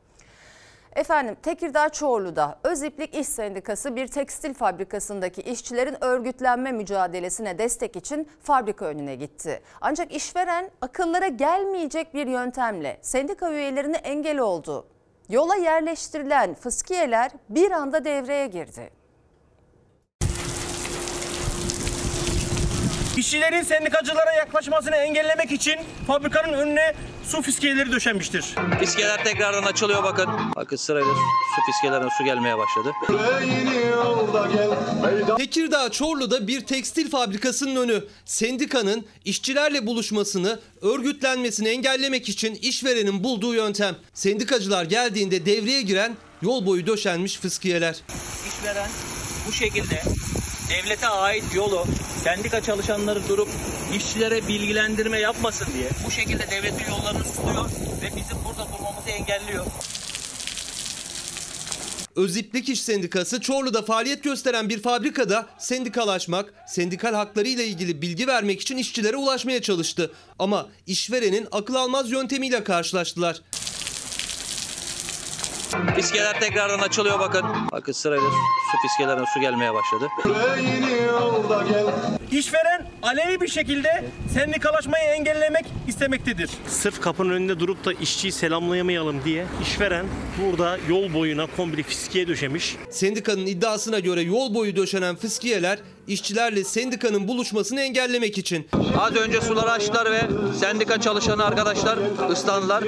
[1.00, 8.86] Efendim Tekirdağ Çorlu'da Öziplik İş Sendikası bir tekstil fabrikasındaki işçilerin örgütlenme mücadelesine destek için fabrika
[8.86, 9.62] önüne gitti.
[9.82, 14.88] Ancak işveren akıllara gelmeyecek bir yöntemle sendika üyelerine engel oldu.
[15.30, 18.99] Yola yerleştirilen fıskiyeler bir anda devreye girdi.
[23.20, 25.76] İşçilerin sendikacılara yaklaşmasını engellemek için
[26.08, 26.94] fabrikanın önüne
[27.28, 28.46] su fiskeleri döşenmiştir.
[28.80, 30.30] Fiskeler tekrardan açılıyor bakın.
[30.56, 31.14] Bakın sırayla
[31.56, 32.94] su fiskelerine su gelmeye başladı.
[35.38, 43.96] Tekirdağ Çorlu'da bir tekstil fabrikasının önü sendikanın işçilerle buluşmasını, örgütlenmesini engellemek için işverenin bulduğu yöntem.
[44.14, 47.96] Sendikacılar geldiğinde devreye giren yol boyu döşenmiş fıskiyeler.
[48.48, 48.90] İşveren
[49.48, 50.02] bu şekilde
[50.70, 51.86] devlete ait yolu
[52.24, 53.50] sendika çalışanları durup
[53.96, 57.70] işçilere bilgilendirme yapmasın diye bu şekilde devletin yollarını tutuyor
[58.02, 59.66] ve bizim burada durmamızı engelliyor.
[62.16, 68.62] Öziplik İş Sendikası Çorlu'da faaliyet gösteren bir fabrikada sendikalaşmak, sendikal hakları ile ilgili bilgi vermek
[68.62, 70.12] için işçilere ulaşmaya çalıştı.
[70.40, 73.42] Ama işverenin akıl almaz yöntemiyle karşılaştılar.
[75.96, 77.46] Fiskeler tekrardan açılıyor bakın.
[77.72, 78.30] Bakın sırayla
[78.72, 80.10] su fiskelerine su gelmeye başladı.
[82.32, 86.50] İşveren aleni bir şekilde sendikalaşmayı engellemek istemektedir.
[86.68, 90.06] Sırf kapının önünde durup da işçiyi selamlayamayalım diye işveren
[90.44, 92.76] burada yol boyuna komple fiskiye döşemiş.
[92.90, 95.80] Sendikanın iddiasına göre yol boyu döşenen fıskiyeler
[96.10, 98.68] işçilerle sendikanın buluşmasını engellemek için.
[99.00, 100.22] Az önce suları açtılar ve
[100.60, 101.98] sendika çalışanı arkadaşlar
[102.32, 102.84] ıslandılar.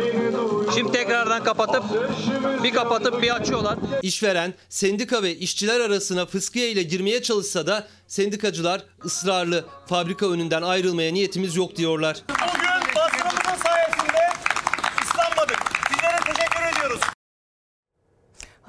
[0.75, 1.83] Şimdi tekrardan kapatıp
[2.63, 3.77] bir kapatıp bir açıyorlar.
[4.01, 11.11] İşveren sendika ve işçiler arasına fıskiye ile girmeye çalışsa da sendikacılar ısrarlı fabrika önünden ayrılmaya
[11.13, 12.17] niyetimiz yok diyorlar.
[12.29, 12.70] Bugün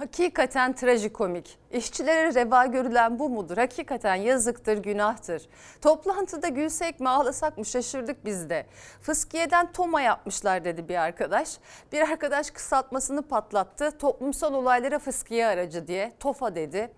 [0.02, 1.58] Hakikaten trajikomik.
[1.70, 3.56] İşçilere reva görülen bu mudur?
[3.56, 5.42] Hakikaten yazıktır, günahtır.
[5.82, 8.66] Toplantıda gülsek mi ağlasak mı şaşırdık biz de.
[9.00, 11.58] Fıskiye'den Toma yapmışlar dedi bir arkadaş.
[11.92, 13.98] Bir arkadaş kısaltmasını patlattı.
[13.98, 16.90] Toplumsal olaylara fıskiye aracı diye TOFA dedi.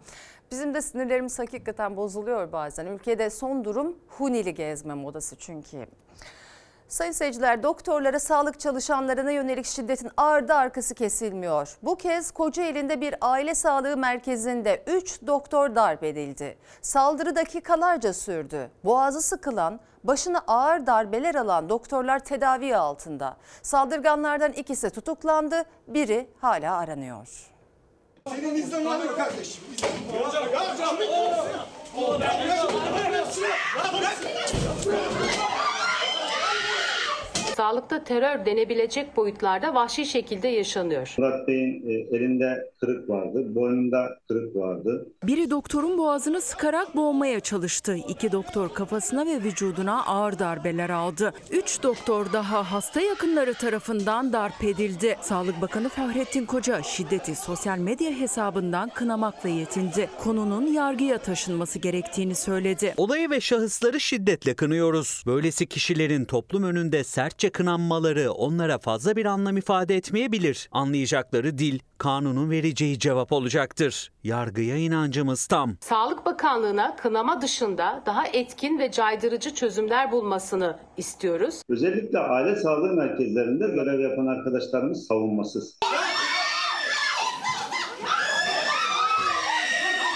[0.51, 2.87] Bizim de sinirlerimiz hakikaten bozuluyor bazen.
[2.87, 5.87] Ülkede son durum Hunili gezme modası çünkü.
[6.89, 11.77] Sayın seyirciler doktorlara sağlık çalışanlarına yönelik şiddetin ardı arkası kesilmiyor.
[11.83, 16.59] Bu kez Kocaeli'nde bir aile sağlığı merkezinde 3 doktor darp edildi.
[16.83, 18.71] Saldırı dakikalarca sürdü.
[18.85, 23.37] Boğazı sıkılan, başına ağır darbeler alan doktorlar tedavi altında.
[23.63, 27.29] Saldırganlardan ikisi tutuklandı, biri hala aranıyor.
[28.29, 29.65] Senin iznin var mı kardeşim?
[30.25, 30.97] Hocam, hocam.
[37.57, 41.15] Sağlıkta terör denebilecek boyutlarda vahşi şekilde yaşanıyor.
[41.19, 45.07] Murat Bey'in e, elinde kırık vardı, boynunda kırık vardı.
[45.23, 47.97] Biri doktorun boğazını sıkarak boğmaya çalıştı.
[48.09, 51.33] İki doktor kafasına ve vücuduna ağır darbeler aldı.
[51.51, 55.17] Üç doktor daha hasta yakınları tarafından darp edildi.
[55.21, 60.11] Sağlık Bakanı Fahrettin Koca şiddeti sosyal medya hesabından kınamakla yetindi.
[60.19, 62.95] Konunun yargıya taşınması gerektiğini söyledi.
[62.97, 65.23] Olayı ve şahısları şiddetle kınıyoruz.
[65.27, 67.05] Böylesi kişilerin toplum önünde
[67.45, 70.69] sertçe kınanmaları onlara fazla bir anlam ifade etmeyebilir.
[70.73, 74.11] Anlayacakları dil, kanunun vereceği cevap olacaktır.
[74.23, 75.77] Yargıya inancımız tam.
[75.81, 81.63] Sağlık Bakanlığı'na kınama dışında daha etkin ve caydırıcı çözümler bulmasını istiyoruz.
[81.69, 85.79] Özellikle aile sağlığı merkezlerinde görev yapan arkadaşlarımız savunmasız.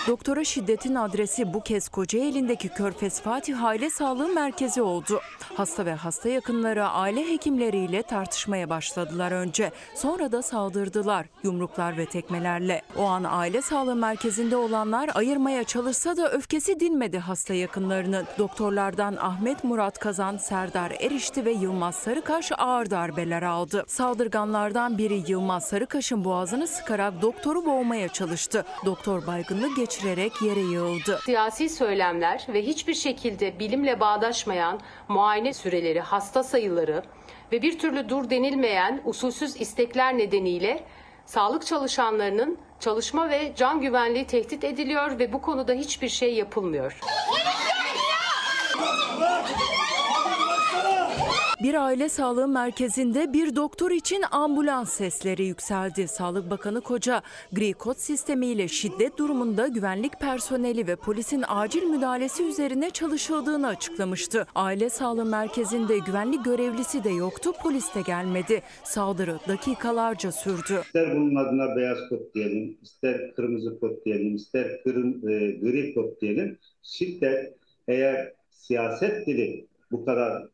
[0.08, 5.20] Doktora şiddetin adresi bu kez Kocaeli'ndeki Körfez Fatih Aile Sağlığı Merkezi oldu.
[5.54, 9.72] Hasta ve hasta yakınları aile hekimleriyle tartışmaya başladılar önce.
[9.94, 12.82] Sonra da saldırdılar yumruklar ve tekmelerle.
[12.96, 18.26] O an aile sağlığı merkezinde olanlar ayırmaya çalışsa da öfkesi dinmedi hasta yakınlarının.
[18.38, 23.84] Doktorlardan Ahmet Murat Kazan, Serdar Erişti ve Yılmaz Sarıkaş ağır darbeler aldı.
[23.88, 28.64] Saldırganlardan biri Yılmaz Sarıkaş'ın boğazını sıkarak doktoru boğmaya çalıştı.
[28.84, 31.20] Doktor baygınlık geçirerek yere yığıldı.
[31.24, 37.02] Siyasi söylemler ve hiçbir şekilde bilimle bağdaşmayan muayene süreleri, hasta sayıları
[37.52, 40.84] ve bir türlü dur denilmeyen usulsüz istekler nedeniyle
[41.26, 47.00] sağlık çalışanlarının çalışma ve can güvenliği tehdit ediliyor ve bu konuda hiçbir şey yapılmıyor.
[51.62, 56.08] Bir aile sağlığı merkezinde bir doktor için ambulans sesleri yükseldi.
[56.08, 62.90] Sağlık Bakanı Koca, gri kod sistemiyle şiddet durumunda güvenlik personeli ve polisin acil müdahalesi üzerine
[62.90, 64.46] çalışıldığını açıklamıştı.
[64.54, 68.62] Aile sağlığı merkezinde güvenlik görevlisi de yoktu, polis de gelmedi.
[68.84, 70.80] Saldırı dakikalarca sürdü.
[70.84, 76.20] İster bunun adına beyaz kod diyelim, ister kırmızı kod diyelim, ister kırım, e, gri kod
[76.20, 76.58] diyelim.
[76.82, 77.54] Şiddet
[77.88, 80.48] eğer siyaset dili bu kadar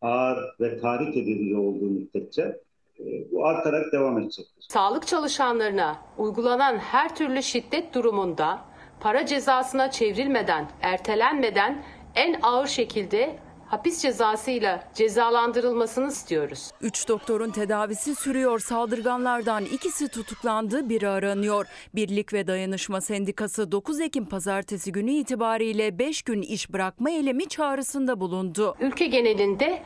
[0.00, 2.60] ağır ve tahrik edici olduğu müddetçe
[3.00, 4.66] e, bu artarak devam edecektir.
[4.68, 8.64] Sağlık çalışanlarına uygulanan her türlü şiddet durumunda
[9.00, 13.38] para cezasına çevrilmeden, ertelenmeden en ağır şekilde
[13.72, 16.70] hapis cezasıyla cezalandırılmasını istiyoruz.
[16.80, 18.58] Üç doktorun tedavisi sürüyor.
[18.58, 21.66] Saldırganlardan ikisi tutuklandı, biri aranıyor.
[21.94, 28.20] Birlik ve Dayanışma Sendikası 9 Ekim pazartesi günü itibariyle 5 gün iş bırakma eylemi çağrısında
[28.20, 28.76] bulundu.
[28.80, 29.82] Ülke genelinde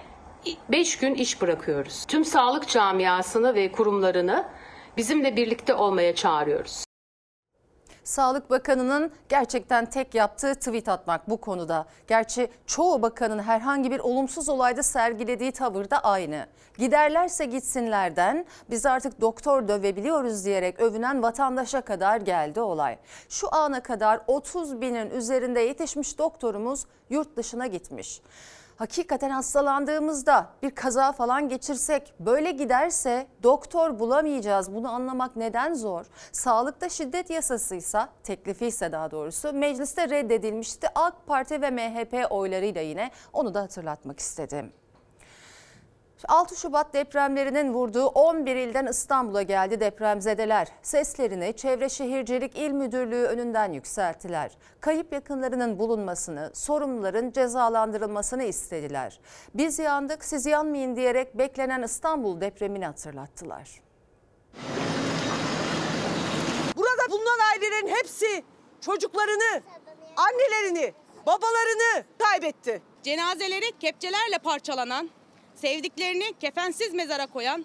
[0.72, 2.04] 5 gün iş bırakıyoruz.
[2.08, 4.44] Tüm sağlık camiasını ve kurumlarını
[4.96, 6.85] bizimle birlikte olmaya çağırıyoruz.
[8.06, 11.86] Sağlık Bakanı'nın gerçekten tek yaptığı tweet atmak bu konuda.
[12.06, 16.46] Gerçi çoğu bakanın herhangi bir olumsuz olayda sergilediği tavır da aynı.
[16.78, 22.98] Giderlerse gitsinlerden biz artık doktor dövebiliyoruz diyerek övünen vatandaşa kadar geldi olay.
[23.28, 28.20] Şu ana kadar 30 binin üzerinde yetişmiş doktorumuz yurt dışına gitmiş
[28.76, 34.74] hakikaten hastalandığımızda bir kaza falan geçirsek böyle giderse doktor bulamayacağız.
[34.74, 36.06] Bunu anlamak neden zor?
[36.32, 40.88] Sağlıkta şiddet yasasıysa teklifi ise daha doğrusu mecliste reddedilmişti.
[40.94, 44.72] AK Parti ve MHP oylarıyla yine onu da hatırlatmak istedim.
[46.24, 50.68] 6 Şubat depremlerinin vurduğu 11 ilden İstanbul'a geldi depremzedeler.
[50.82, 54.52] Seslerini Çevre Şehircilik İl Müdürlüğü önünden yükselttiler.
[54.80, 59.20] Kayıp yakınlarının bulunmasını, sorumluların cezalandırılmasını istediler.
[59.54, 63.82] Biz yandık siz yanmayın diyerek beklenen İstanbul depremini hatırlattılar.
[66.76, 68.44] Burada bulunan ailelerin hepsi
[68.80, 69.62] çocuklarını,
[70.16, 70.94] annelerini,
[71.26, 72.82] babalarını kaybetti.
[73.02, 75.10] Cenazeleri kepçelerle parçalanan,
[75.60, 77.64] sevdiklerini kefensiz mezara koyan,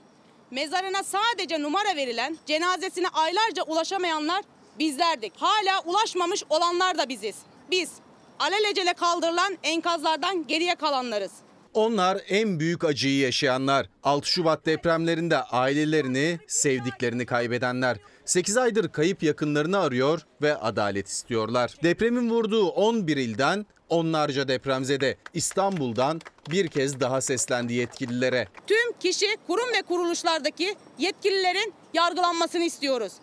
[0.51, 4.43] mezarına sadece numara verilen, cenazesine aylarca ulaşamayanlar
[4.79, 5.33] bizlerdik.
[5.37, 7.35] Hala ulaşmamış olanlar da biziz.
[7.71, 7.91] Biz
[8.39, 11.31] alelacele kaldırılan enkazlardan geriye kalanlarız.
[11.73, 13.89] Onlar en büyük acıyı yaşayanlar.
[14.03, 17.97] 6 Şubat depremlerinde ailelerini, sevdiklerini kaybedenler.
[18.25, 21.75] 8 aydır kayıp yakınlarını arıyor ve adalet istiyorlar.
[21.83, 28.47] Depremin vurduğu 11 ilden onlarca depremzede İstanbul'dan bir kez daha seslendi yetkililere.
[28.67, 33.13] Tüm kişi, kurum ve kuruluşlardaki yetkililerin yargılanmasını istiyoruz.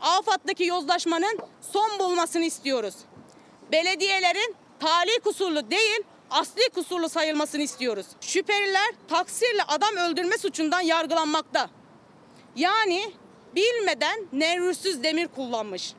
[0.00, 2.94] AFAD'daki yozlaşmanın son bulmasını istiyoruz.
[3.72, 8.06] Belediyelerin tali kusurlu değil, asli kusurlu sayılmasını istiyoruz.
[8.20, 11.70] Şüpheliler taksirle adam öldürme suçundan yargılanmakta.
[12.56, 13.12] Yani
[13.54, 15.92] bilmeden nevrüsüz demir kullanmış.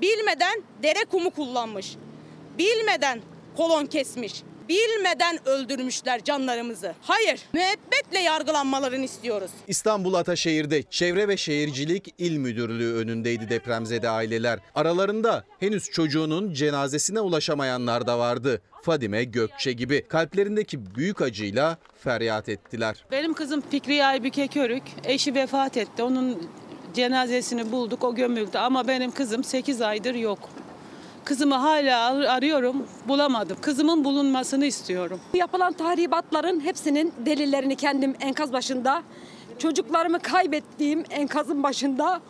[0.00, 1.96] Bilmeden dere kumu kullanmış.
[2.58, 3.20] Bilmeden
[3.56, 4.42] kolon kesmiş.
[4.68, 6.94] Bilmeden öldürmüşler canlarımızı.
[7.02, 9.50] Hayır, müebbetle yargılanmalarını istiyoruz.
[9.68, 14.58] İstanbul Ataşehir'de Çevre ve Şehircilik İl Müdürlüğü önündeydi depremzede aileler.
[14.74, 18.62] Aralarında henüz çocuğunun cenazesine ulaşamayanlar da vardı.
[18.88, 23.04] Fadime Gökçe gibi kalplerindeki büyük acıyla feryat ettiler.
[23.10, 24.82] Benim kızım Fikriye Aybüke Körük.
[25.04, 26.02] Eşi vefat etti.
[26.02, 26.42] Onun
[26.94, 28.04] cenazesini bulduk.
[28.04, 28.58] O gömüldü.
[28.58, 30.38] Ama benim kızım 8 aydır yok.
[31.24, 32.86] Kızımı hala ar- arıyorum.
[33.08, 33.56] Bulamadım.
[33.60, 35.20] Kızımın bulunmasını istiyorum.
[35.34, 39.02] Yapılan tahribatların hepsinin delillerini kendim enkaz başında,
[39.58, 42.20] çocuklarımı kaybettiğim enkazın başında,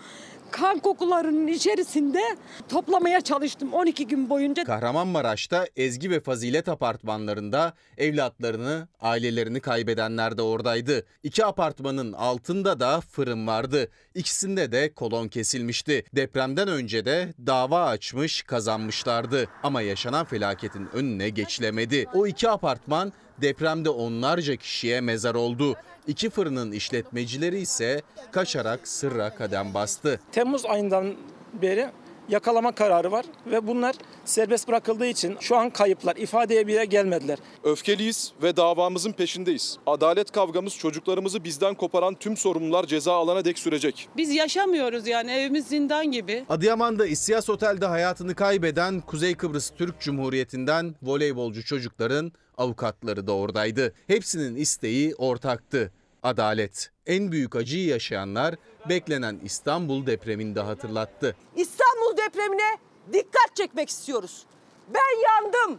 [0.55, 2.21] kan kokularının içerisinde
[2.69, 4.65] toplamaya çalıştım 12 gün boyunca.
[4.65, 11.07] Kahramanmaraş'ta Ezgi ve Fazilet apartmanlarında evlatlarını, ailelerini kaybedenler de oradaydı.
[11.23, 13.89] İki apartmanın altında da fırın vardı.
[14.15, 16.05] İkisinde de kolon kesilmişti.
[16.17, 19.47] Depremden önce de dava açmış, kazanmışlardı.
[19.63, 22.07] Ama yaşanan felaketin önüne geçilemedi.
[22.15, 25.77] O iki apartman depremde onlarca kişiye mezar oldu.
[26.07, 30.21] İki fırının işletmecileri ise kaçarak sırra kadem bastı.
[30.33, 31.15] Temmuz ayından
[31.63, 31.91] beri
[32.29, 37.39] yakalama kararı var ve bunlar serbest bırakıldığı için şu an kayıplar ifadeye bile gelmediler.
[37.65, 39.79] Öfkeliyiz ve davamızın peşindeyiz.
[39.87, 44.09] Adalet kavgamız çocuklarımızı bizden koparan tüm sorumlular ceza alana dek sürecek.
[44.17, 46.45] Biz yaşamıyoruz yani evimiz zindan gibi.
[46.49, 53.95] Adıyaman'da İstihyas Otel'de hayatını kaybeden Kuzey Kıbrıs Türk Cumhuriyeti'nden voleybolcu çocukların avukatları da oradaydı.
[54.07, 55.93] Hepsinin isteği ortaktı.
[56.23, 56.91] Adalet.
[57.07, 58.55] En büyük acıyı yaşayanlar
[58.89, 61.37] beklenen İstanbul depreminde hatırlattı.
[61.57, 62.79] İstanbul depremine
[63.13, 64.47] dikkat çekmek istiyoruz.
[64.95, 65.79] Ben yandım.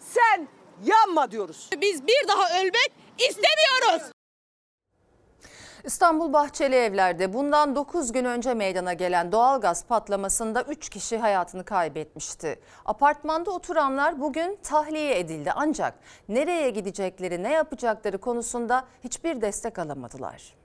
[0.00, 0.48] Sen
[0.84, 1.70] yanma diyoruz.
[1.80, 4.11] Biz bir daha ölmek istemiyoruz.
[5.84, 12.60] İstanbul Bahçeli Evler'de bundan 9 gün önce meydana gelen doğalgaz patlamasında 3 kişi hayatını kaybetmişti.
[12.84, 15.94] Apartmanda oturanlar bugün tahliye edildi ancak
[16.28, 20.61] nereye gidecekleri, ne yapacakları konusunda hiçbir destek alamadılar.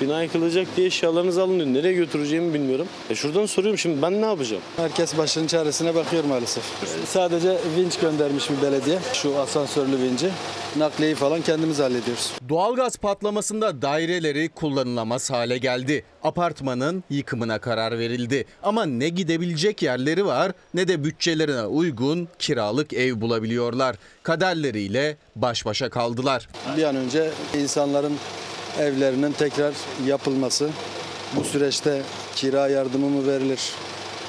[0.00, 1.66] Bina yıkılacak diye eşyalarınızı alın diyor.
[1.66, 2.86] Nereye götüreceğimi bilmiyorum.
[3.10, 4.62] E şuradan soruyorum şimdi ben ne yapacağım?
[4.76, 6.64] Herkes başının çaresine bakıyor maalesef.
[7.06, 8.98] Sadece vinç göndermiş bir belediye.
[9.12, 10.30] Şu asansörlü vinci.
[10.76, 12.32] Nakliyeyi falan kendimiz hallediyoruz.
[12.48, 16.04] Doğalgaz patlamasında daireleri kullanılamaz hale geldi.
[16.22, 18.44] Apartmanın yıkımına karar verildi.
[18.62, 23.96] Ama ne gidebilecek yerleri var ne de bütçelerine uygun kiralık ev bulabiliyorlar.
[24.22, 26.48] Kaderleriyle baş başa kaldılar.
[26.76, 28.12] Bir an önce insanların
[28.78, 29.74] evlerinin tekrar
[30.06, 30.70] yapılması.
[31.36, 32.02] Bu süreçte
[32.36, 33.72] kira yardımı mı verilir?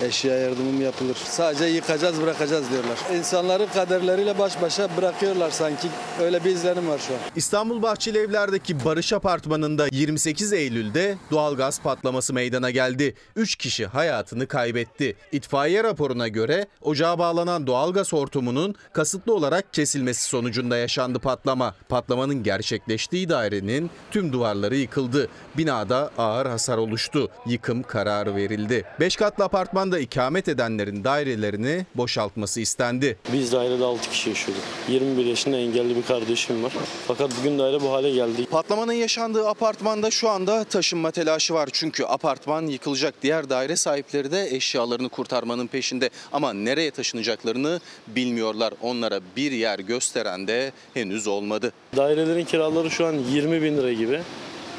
[0.02, 1.16] Eşya yardımı mı yapılır?
[1.16, 2.98] Sadece yıkacağız bırakacağız diyorlar.
[3.18, 5.88] İnsanları kaderleriyle baş başa bırakıyorlar sanki.
[6.22, 7.20] Öyle bir izlenim var şu an.
[7.36, 13.16] İstanbul Bahçeli Evler'deki Barış Apartmanı'nda 28 Eylül'de doğalgaz patlaması meydana geldi.
[13.36, 15.16] 3 kişi hayatını kaybetti.
[15.32, 21.76] İtfaiye raporuna göre ocağa bağlanan doğalgaz hortumunun kasıtlı olarak kesilmesi sonucunda yaşandı patlama.
[21.90, 25.28] Patlamanın gerçekleştiği dairenin tüm duvarları yıkıldı.
[25.58, 27.30] Binada ağır hasar oluştu.
[27.46, 28.84] Yıkım kararı verildi.
[29.00, 29.44] 5 katlı
[29.82, 33.18] apartmanda ikamet edenlerin dairelerini boşaltması istendi.
[33.34, 34.64] Biz dairede 6 kişi yaşıyorduk.
[34.90, 36.74] 21 yaşında engelli bir kardeşim var.
[37.08, 38.46] Fakat bugün daire bu hale geldi.
[38.46, 41.70] Patlamanın yaşandığı apartmanda şu anda taşınma telaşı var.
[41.74, 43.14] Çünkü apartman yıkılacak.
[43.22, 46.10] Diğer daire sahipleri de eşyalarını kurtarmanın peşinde.
[46.32, 48.74] Ama nereye taşınacaklarını bilmiyorlar.
[48.82, 51.74] Onlara bir yer gösteren de henüz olmadı.
[51.96, 54.22] Dairelerin kiraları şu an 20 bin lira gibi.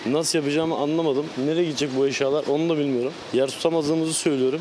[0.07, 1.26] Nasıl yapacağımı anlamadım.
[1.46, 3.12] Nereye gidecek bu eşyalar onu da bilmiyorum.
[3.32, 4.61] Yer tutamazlığımızı söylüyorum.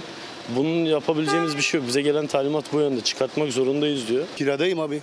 [0.56, 1.88] Bunun yapabileceğimiz bir şey yok.
[1.88, 3.02] Bize gelen talimat bu yönde.
[3.02, 4.26] Çıkartmak zorundayız diyor.
[4.38, 5.02] Kiradayım abi.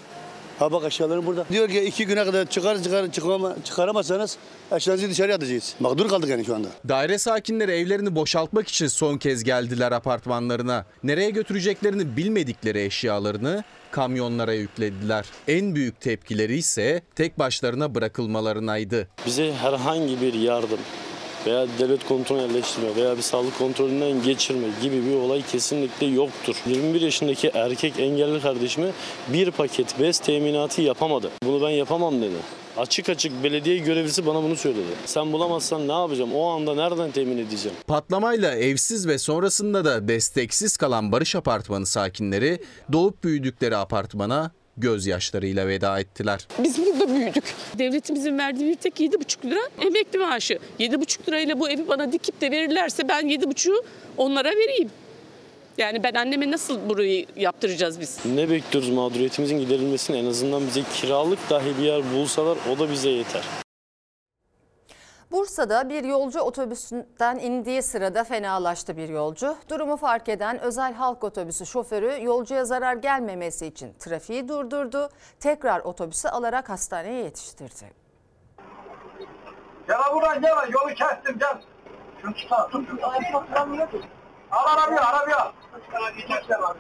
[0.59, 1.45] Ha bak eşyalarım burada.
[1.53, 4.37] Diyor ki iki güne kadar çıkar çıkar çıkama, çıkaramazsanız
[4.77, 5.75] eşyanızı dışarı atacağız.
[5.81, 6.69] Mağdur kaldık yani şu anda.
[6.89, 10.85] Daire sakinleri evlerini boşaltmak için son kez geldiler apartmanlarına.
[11.03, 15.25] Nereye götüreceklerini bilmedikleri eşyalarını kamyonlara yüklediler.
[15.49, 19.09] En büyük tepkileri ise tek başlarına bırakılmalarınaydı.
[19.27, 20.79] Bize herhangi bir yardım
[21.47, 26.57] veya devlet kontrolü yerleştirme veya bir sağlık kontrolünden geçirme gibi bir olay kesinlikle yoktur.
[26.67, 28.91] 21 yaşındaki erkek engelli kardeşime
[29.29, 31.31] bir paket bez teminatı yapamadı.
[31.45, 32.37] Bunu ben yapamam dedi.
[32.77, 34.91] Açık açık belediye görevlisi bana bunu söyledi.
[35.07, 36.35] Sen bulamazsan ne yapacağım?
[36.35, 37.77] O anda nereden temin edeceğim?
[37.87, 42.63] Patlamayla evsiz ve sonrasında da desteksiz kalan Barış Apartmanı sakinleri
[42.93, 44.51] doğup büyüdükleri apartmana
[44.81, 46.49] gözyaşlarıyla veda ettiler.
[46.65, 47.55] Biz burada büyüdük.
[47.79, 50.59] Devletimizin verdiği bir tek 7,5 lira emekli maaşı.
[50.81, 53.85] 7,5 lirayla bu evi bana dikip de verirlerse ben 7,5'u
[54.17, 54.91] onlara vereyim.
[55.79, 58.19] Yani ben anneme nasıl burayı yaptıracağız biz?
[58.35, 63.11] Ne bekliyoruz mağduriyetimizin giderilmesini en azından bize kiralık dahi bir yer bulsalar o da bize
[63.11, 63.43] yeter.
[65.31, 69.57] Bursa'da bir yolcu otobüsünden indiği sırada fenalaştı bir yolcu.
[69.69, 75.09] Durumu fark eden özel halk otobüsü şoförü yolcuya zarar gelmemesi için trafiği durdurdu.
[75.41, 77.93] Tekrar otobüsü alarak hastaneye yetiştirdi.
[79.89, 81.63] Gel buradan gel yolu kestim gel.
[82.23, 83.05] Şunu tut tut
[84.51, 85.53] arabaya arabaya.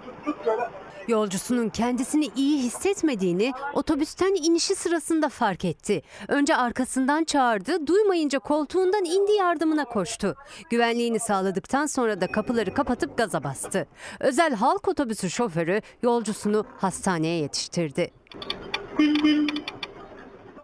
[0.05, 0.71] Tut tut böyle.
[1.09, 6.03] Yolcusunun kendisini iyi hissetmediğini otobüsten inişi sırasında fark etti.
[6.29, 10.35] Önce arkasından çağırdı, duymayınca koltuğundan indi yardımına koştu.
[10.71, 13.87] Güvenliğini sağladıktan sonra da kapıları kapatıp gaza bastı.
[14.21, 18.11] Özel halk otobüsü şoförü yolcusunu hastaneye yetiştirdi.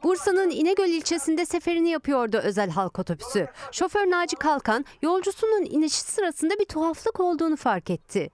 [0.03, 3.49] Bursa'nın İnegöl ilçesinde seferini yapıyordu özel halk otobüsü.
[3.73, 8.31] Şoför Naci Kalkan yolcusunun inişi sırasında bir tuhaflık olduğunu fark etti.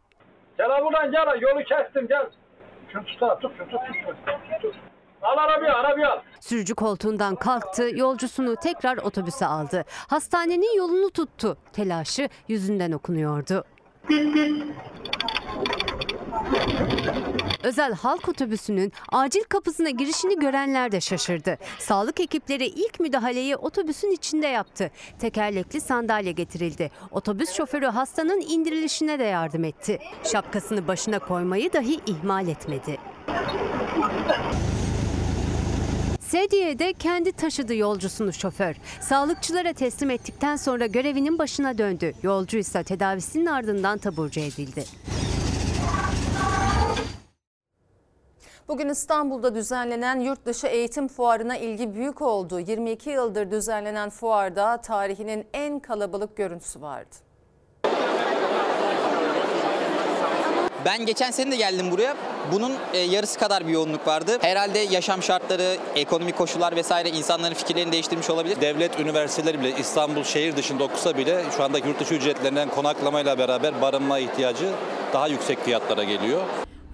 [0.61, 2.27] Gel buradan gel yolu kestim gel.
[2.93, 4.63] Şunu tut tut tut tut tut.
[4.63, 4.75] tut.
[5.23, 6.23] Al arabaya arabaya.
[6.41, 9.85] Sürücü koltuğundan kalktı, yolcusunu tekrar otobüse aldı.
[10.09, 11.57] Hastanenin yolunu tuttu.
[11.73, 13.65] Telaşı yüzünden okunuyordu.
[17.63, 21.59] Özel halk otobüsünün acil kapısına girişini görenler de şaşırdı.
[21.79, 24.91] Sağlık ekipleri ilk müdahaleyi otobüsün içinde yaptı.
[25.19, 26.91] Tekerlekli sandalye getirildi.
[27.11, 29.99] Otobüs şoförü hastanın indirilişine de yardım etti.
[30.33, 32.99] Şapkasını başına koymayı dahi ihmal etmedi.
[36.21, 38.75] Sedye'de kendi taşıdı yolcusunu şoför.
[39.01, 42.13] Sağlıkçılara teslim ettikten sonra görevinin başına döndü.
[42.23, 44.85] Yolcu ise tedavisinin ardından taburcu edildi.
[48.71, 52.61] Bugün İstanbul'da düzenlenen yurt dışı eğitim fuarına ilgi büyük oldu.
[52.61, 57.17] 22 yıldır düzenlenen fuarda tarihinin en kalabalık görüntüsü vardı.
[60.85, 62.17] Ben geçen sene de geldim buraya.
[62.53, 64.39] Bunun e, yarısı kadar bir yoğunluk vardı.
[64.41, 68.61] Herhalde yaşam şartları, ekonomik koşullar vesaire insanların fikirlerini değiştirmiş olabilir.
[68.61, 73.83] Devlet üniversiteleri bile İstanbul şehir dışında okusa bile şu anda yurt dışı ücretlerinden konaklamayla beraber
[73.83, 74.73] barınma ihtiyacı
[75.13, 76.41] daha yüksek fiyatlara geliyor.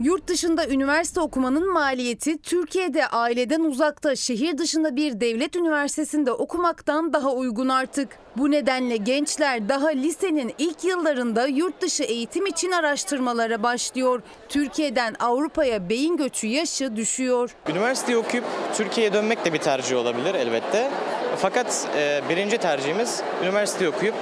[0.00, 7.32] Yurt dışında üniversite okumanın maliyeti Türkiye'de aileden uzakta şehir dışında bir devlet üniversitesinde okumaktan daha
[7.32, 8.08] uygun artık.
[8.36, 14.22] Bu nedenle gençler daha lisenin ilk yıllarında yurt dışı eğitim için araştırmalara başlıyor.
[14.48, 17.50] Türkiye'den Avrupa'ya beyin göçü yaşı düşüyor.
[17.68, 18.44] Üniversiteyi okuyup
[18.74, 20.90] Türkiye'ye dönmek de bir tercih olabilir elbette.
[21.36, 24.14] Fakat e, birinci tercihimiz üniversiteyi okuyup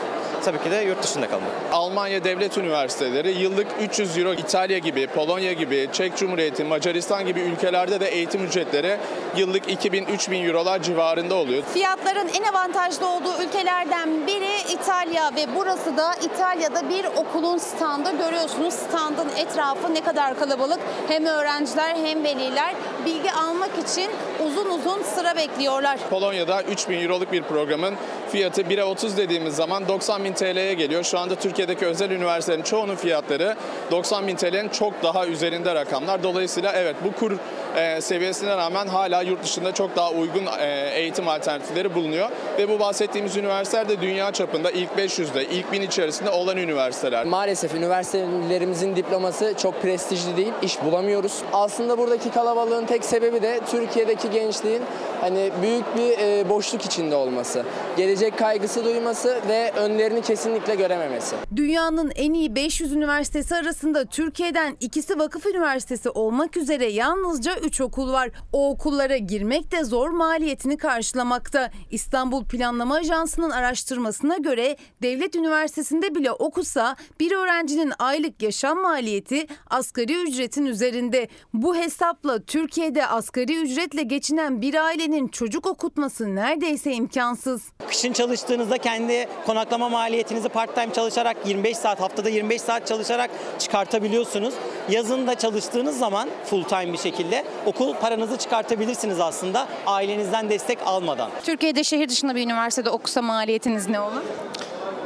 [0.44, 1.50] tabii ki de yurt dışında kalmak.
[1.72, 8.00] Almanya devlet üniversiteleri yıllık 300 euro İtalya gibi, Polonya gibi, Çek Cumhuriyeti, Macaristan gibi ülkelerde
[8.00, 8.96] de eğitim ücretleri
[9.36, 11.62] yıllık 2000-3000 eurolar civarında oluyor.
[11.74, 18.10] Fiyatların en avantajlı olduğu ülkelerden biri İtalya ve burası da İtalya'da bir okulun standı.
[18.18, 20.80] Görüyorsunuz standın etrafı ne kadar kalabalık.
[21.08, 22.74] Hem öğrenciler hem veliler
[23.06, 24.10] bilgi almak için
[24.46, 25.98] uzun uzun sıra bekliyorlar.
[26.10, 27.94] Polonya'da 3000 euroluk bir programın
[28.32, 31.04] fiyatı 1'e 30 dediğimiz zaman 90 bin TL'ye geliyor.
[31.04, 33.56] Şu anda Türkiye'deki özel üniversitelerin çoğunun fiyatları
[33.90, 36.22] 90 bin TL'nin çok daha üzerinde rakamlar.
[36.22, 37.32] Dolayısıyla evet bu kur
[37.76, 42.28] e, seviyesine rağmen hala yurt dışında çok daha uygun e, eğitim alternatifleri bulunuyor.
[42.58, 47.26] Ve bu bahsettiğimiz üniversiteler de dünya çapında ilk 500'de, ilk 1000 içerisinde olan üniversiteler.
[47.26, 51.42] Maalesef üniversitelerimizin diploması çok prestijli değil, iş bulamıyoruz.
[51.52, 54.82] Aslında buradaki kalabalığın tek sebebi de Türkiye'deki gençliğin
[55.20, 57.62] hani büyük bir e, boşluk içinde olması.
[57.96, 61.36] Gelecek kaygısı duyması ve önlerini kesinlikle görememesi.
[61.56, 68.12] Dünyanın en iyi 500 üniversitesi arasında Türkiye'den ikisi vakıf üniversitesi olmak üzere yalnızca 3 okul
[68.12, 68.30] var.
[68.52, 71.70] O okullara girmek de zor maliyetini karşılamakta.
[71.90, 80.22] İstanbul Planlama Ajansı'nın araştırmasına göre devlet üniversitesinde bile okusa bir öğrencinin aylık yaşam maliyeti asgari
[80.22, 81.28] ücretin üzerinde.
[81.54, 87.62] Bu hesapla Türkiye'de asgari ücretle geçinen bir ailenin çocuk okutması neredeyse imkansız.
[87.88, 94.54] Kışın çalıştığınızda kendi konaklama maliyetinizi part time çalışarak 25 saat haftada 25 saat çalışarak çıkartabiliyorsunuz.
[94.90, 101.30] Yazın da çalıştığınız zaman full time bir şekilde okul paranızı çıkartabilirsiniz aslında ailenizden destek almadan.
[101.44, 104.22] Türkiye'de şehir dışında bir üniversitede okusa maliyetiniz ne olur?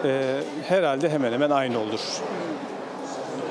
[0.04, 2.00] Ee, herhalde hemen hemen aynı olur.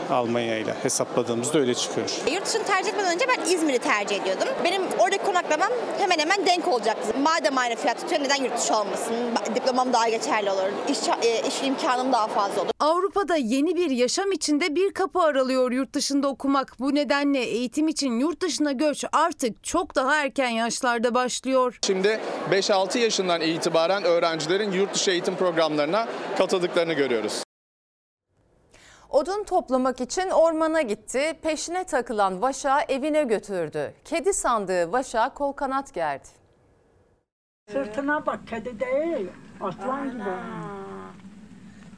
[0.10, 2.10] Almanya ile hesapladığımızda öyle çıkıyor.
[2.32, 4.48] Yurt dışını tercih etmeden önce ben İzmir'i tercih ediyordum.
[4.64, 7.20] Benim oradaki konaklamam hemen hemen denk olacaktı.
[7.24, 9.16] Madem aynı fiyat tutuyor neden yurt dışı olmasın?
[9.56, 10.72] Diplomam daha geçerli olur.
[10.90, 12.72] İş, e, iş imkanım daha fazla olur.
[12.80, 16.80] Avrupa'da yeni bir yaşam içinde bir kapı aralıyor yurt dışında okumak.
[16.80, 21.80] Bu nedenle eğitim için yurt dışına göç artık çok daha erken yaşlarda başlıyor.
[21.86, 22.20] Şimdi
[22.52, 27.47] 5-6 yaşından itibaren öğrencilerin yurt dışı eğitim programlarına katıldıklarını görüyoruz.
[29.10, 31.40] Odun toplamak için ormana gitti.
[31.42, 33.94] Peşine takılan Vaşa evine götürdü.
[34.06, 36.28] Kedi sandığı Vaşa kol kanat gerdi.
[37.72, 39.30] Sırtına bak kedi değil.
[39.62, 40.24] Aslan gibi.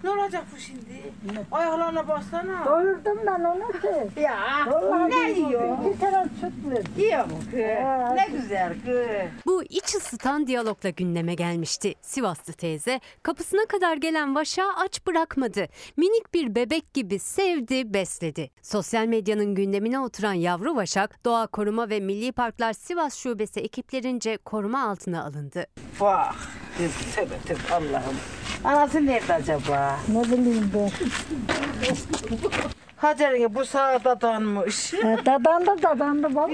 [0.04, 1.14] Ne olacak bu şimdi?
[1.52, 2.66] Ayaklarına bassana.
[2.66, 3.88] Doyurdum ben onu ki.
[4.22, 4.66] Ya
[5.08, 5.78] ne yiyor?
[5.86, 7.04] Bir tane süt ver.
[7.04, 8.16] Yiyor mu kız?
[8.16, 9.08] Ne güzel kız.
[9.46, 11.94] Bu iç ısıtan diyalogla gündeme gelmişti.
[12.02, 15.66] Sivaslı teyze kapısına kadar gelen Vaşak'ı aç bırakmadı.
[15.98, 18.50] Minik bir bebek gibi sevdi, besledi.
[18.62, 24.90] Sosyal medyanın gündemine oturan yavru Vaşak, Doğa Koruma ve Milli Parklar Sivas Şubesi ekiplerince koruma
[24.90, 25.66] altına alındı.
[26.00, 26.36] Vah.
[27.16, 28.16] Tövbe tövbe Allah'ım.
[28.64, 30.00] Anası nerede acaba?
[30.08, 30.92] Ne bileyim ben.
[32.98, 34.94] Hacer'e bu sağda danmış.
[35.26, 36.50] Dadandı dadandı baba.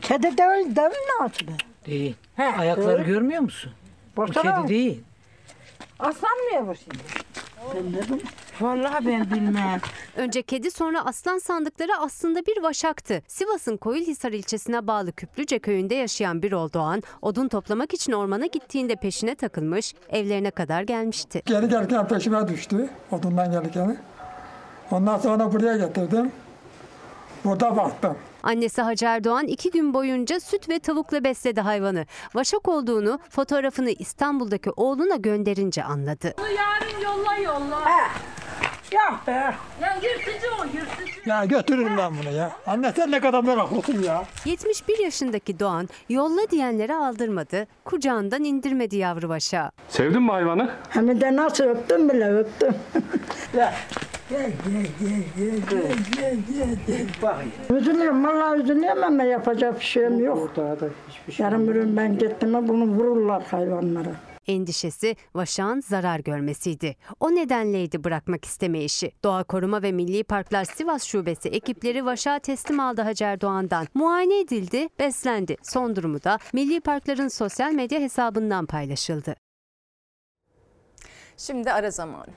[0.00, 1.46] Kedi değil değil mi Natlı?
[1.86, 2.16] Değil.
[2.58, 3.72] Ayakları görmüyor musun?
[4.16, 5.02] Bu kedi değil.
[5.98, 6.74] Aslan mı
[8.60, 9.80] Vallahi ben bilmem.
[10.16, 13.22] Önce kedi sonra aslan sandıkları aslında bir vaşaktı.
[13.28, 19.34] Sivas'ın Koyulhisar ilçesine bağlı Küplüce köyünde yaşayan Birol Doğan, odun toplamak için ormana gittiğinde peşine
[19.34, 21.42] takılmış, evlerine kadar gelmişti.
[21.46, 23.96] Geri gelirken peşime düştü odundan gelirken.
[24.90, 26.32] Ondan sonra buraya getirdim.
[27.44, 28.16] Burada baktım.
[28.42, 32.06] Annesi Hacer Doğan iki gün boyunca süt ve tavukla besledi hayvanı.
[32.34, 36.34] Vaşak olduğunu fotoğrafını İstanbul'daki oğluna gönderince anladı.
[36.56, 37.82] Yarın yolla yolla.
[38.92, 39.54] Ya be.
[39.80, 41.12] Ya yırtıcı o yırtıcı.
[41.30, 42.52] Ya götürürüm ben bunu ya.
[42.66, 44.24] Anne sen ne kadar meraklısın ya.
[44.44, 49.70] 71 yaşındaki Doğan yolla diyenlere aldırmadı, kucağından indirmedi yavru vaşağı.
[49.88, 50.70] Sevdin mi hayvanı?
[50.88, 52.74] Hem de nasıl öptüm bile öptüm.
[53.52, 53.74] Gel.
[54.32, 57.06] Gel gel gel gel gel gel gel gel.
[57.22, 57.44] Bak.
[59.06, 60.50] Ama yapacak bir şeyim yok.
[61.38, 64.10] Yarın bir gün ben gittim bunu vururlar hayvanlara.
[64.46, 66.96] Endişesi vaşağın zarar görmesiydi.
[67.20, 69.12] O nedenleydi bırakmak istemeyişi.
[69.24, 73.86] Doğa Koruma ve Milli Parklar Sivas Şubesi ekipleri vaşağı teslim aldı Hacer Doğan'dan.
[73.94, 75.56] Muayene edildi, beslendi.
[75.62, 79.34] Son durumu da Milli Parkların sosyal medya hesabından paylaşıldı.
[81.36, 82.32] Şimdi ara zamanı.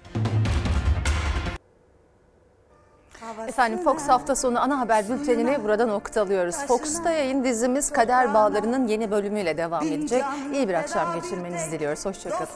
[3.47, 6.55] Efendim Fox hafta sonu ana haber bültenini burada noktalıyoruz.
[6.55, 10.23] Fox'ta yayın dizimiz Kader Bağları'nın yeni bölümüyle devam edecek.
[10.53, 12.05] İyi bir akşam geçirmenizi diliyoruz.
[12.05, 12.47] Hoşçakalın.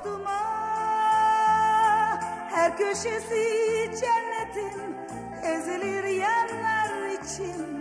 [2.50, 3.46] Her köşesi
[3.86, 4.96] cennetin
[5.44, 7.79] ezilir yerler için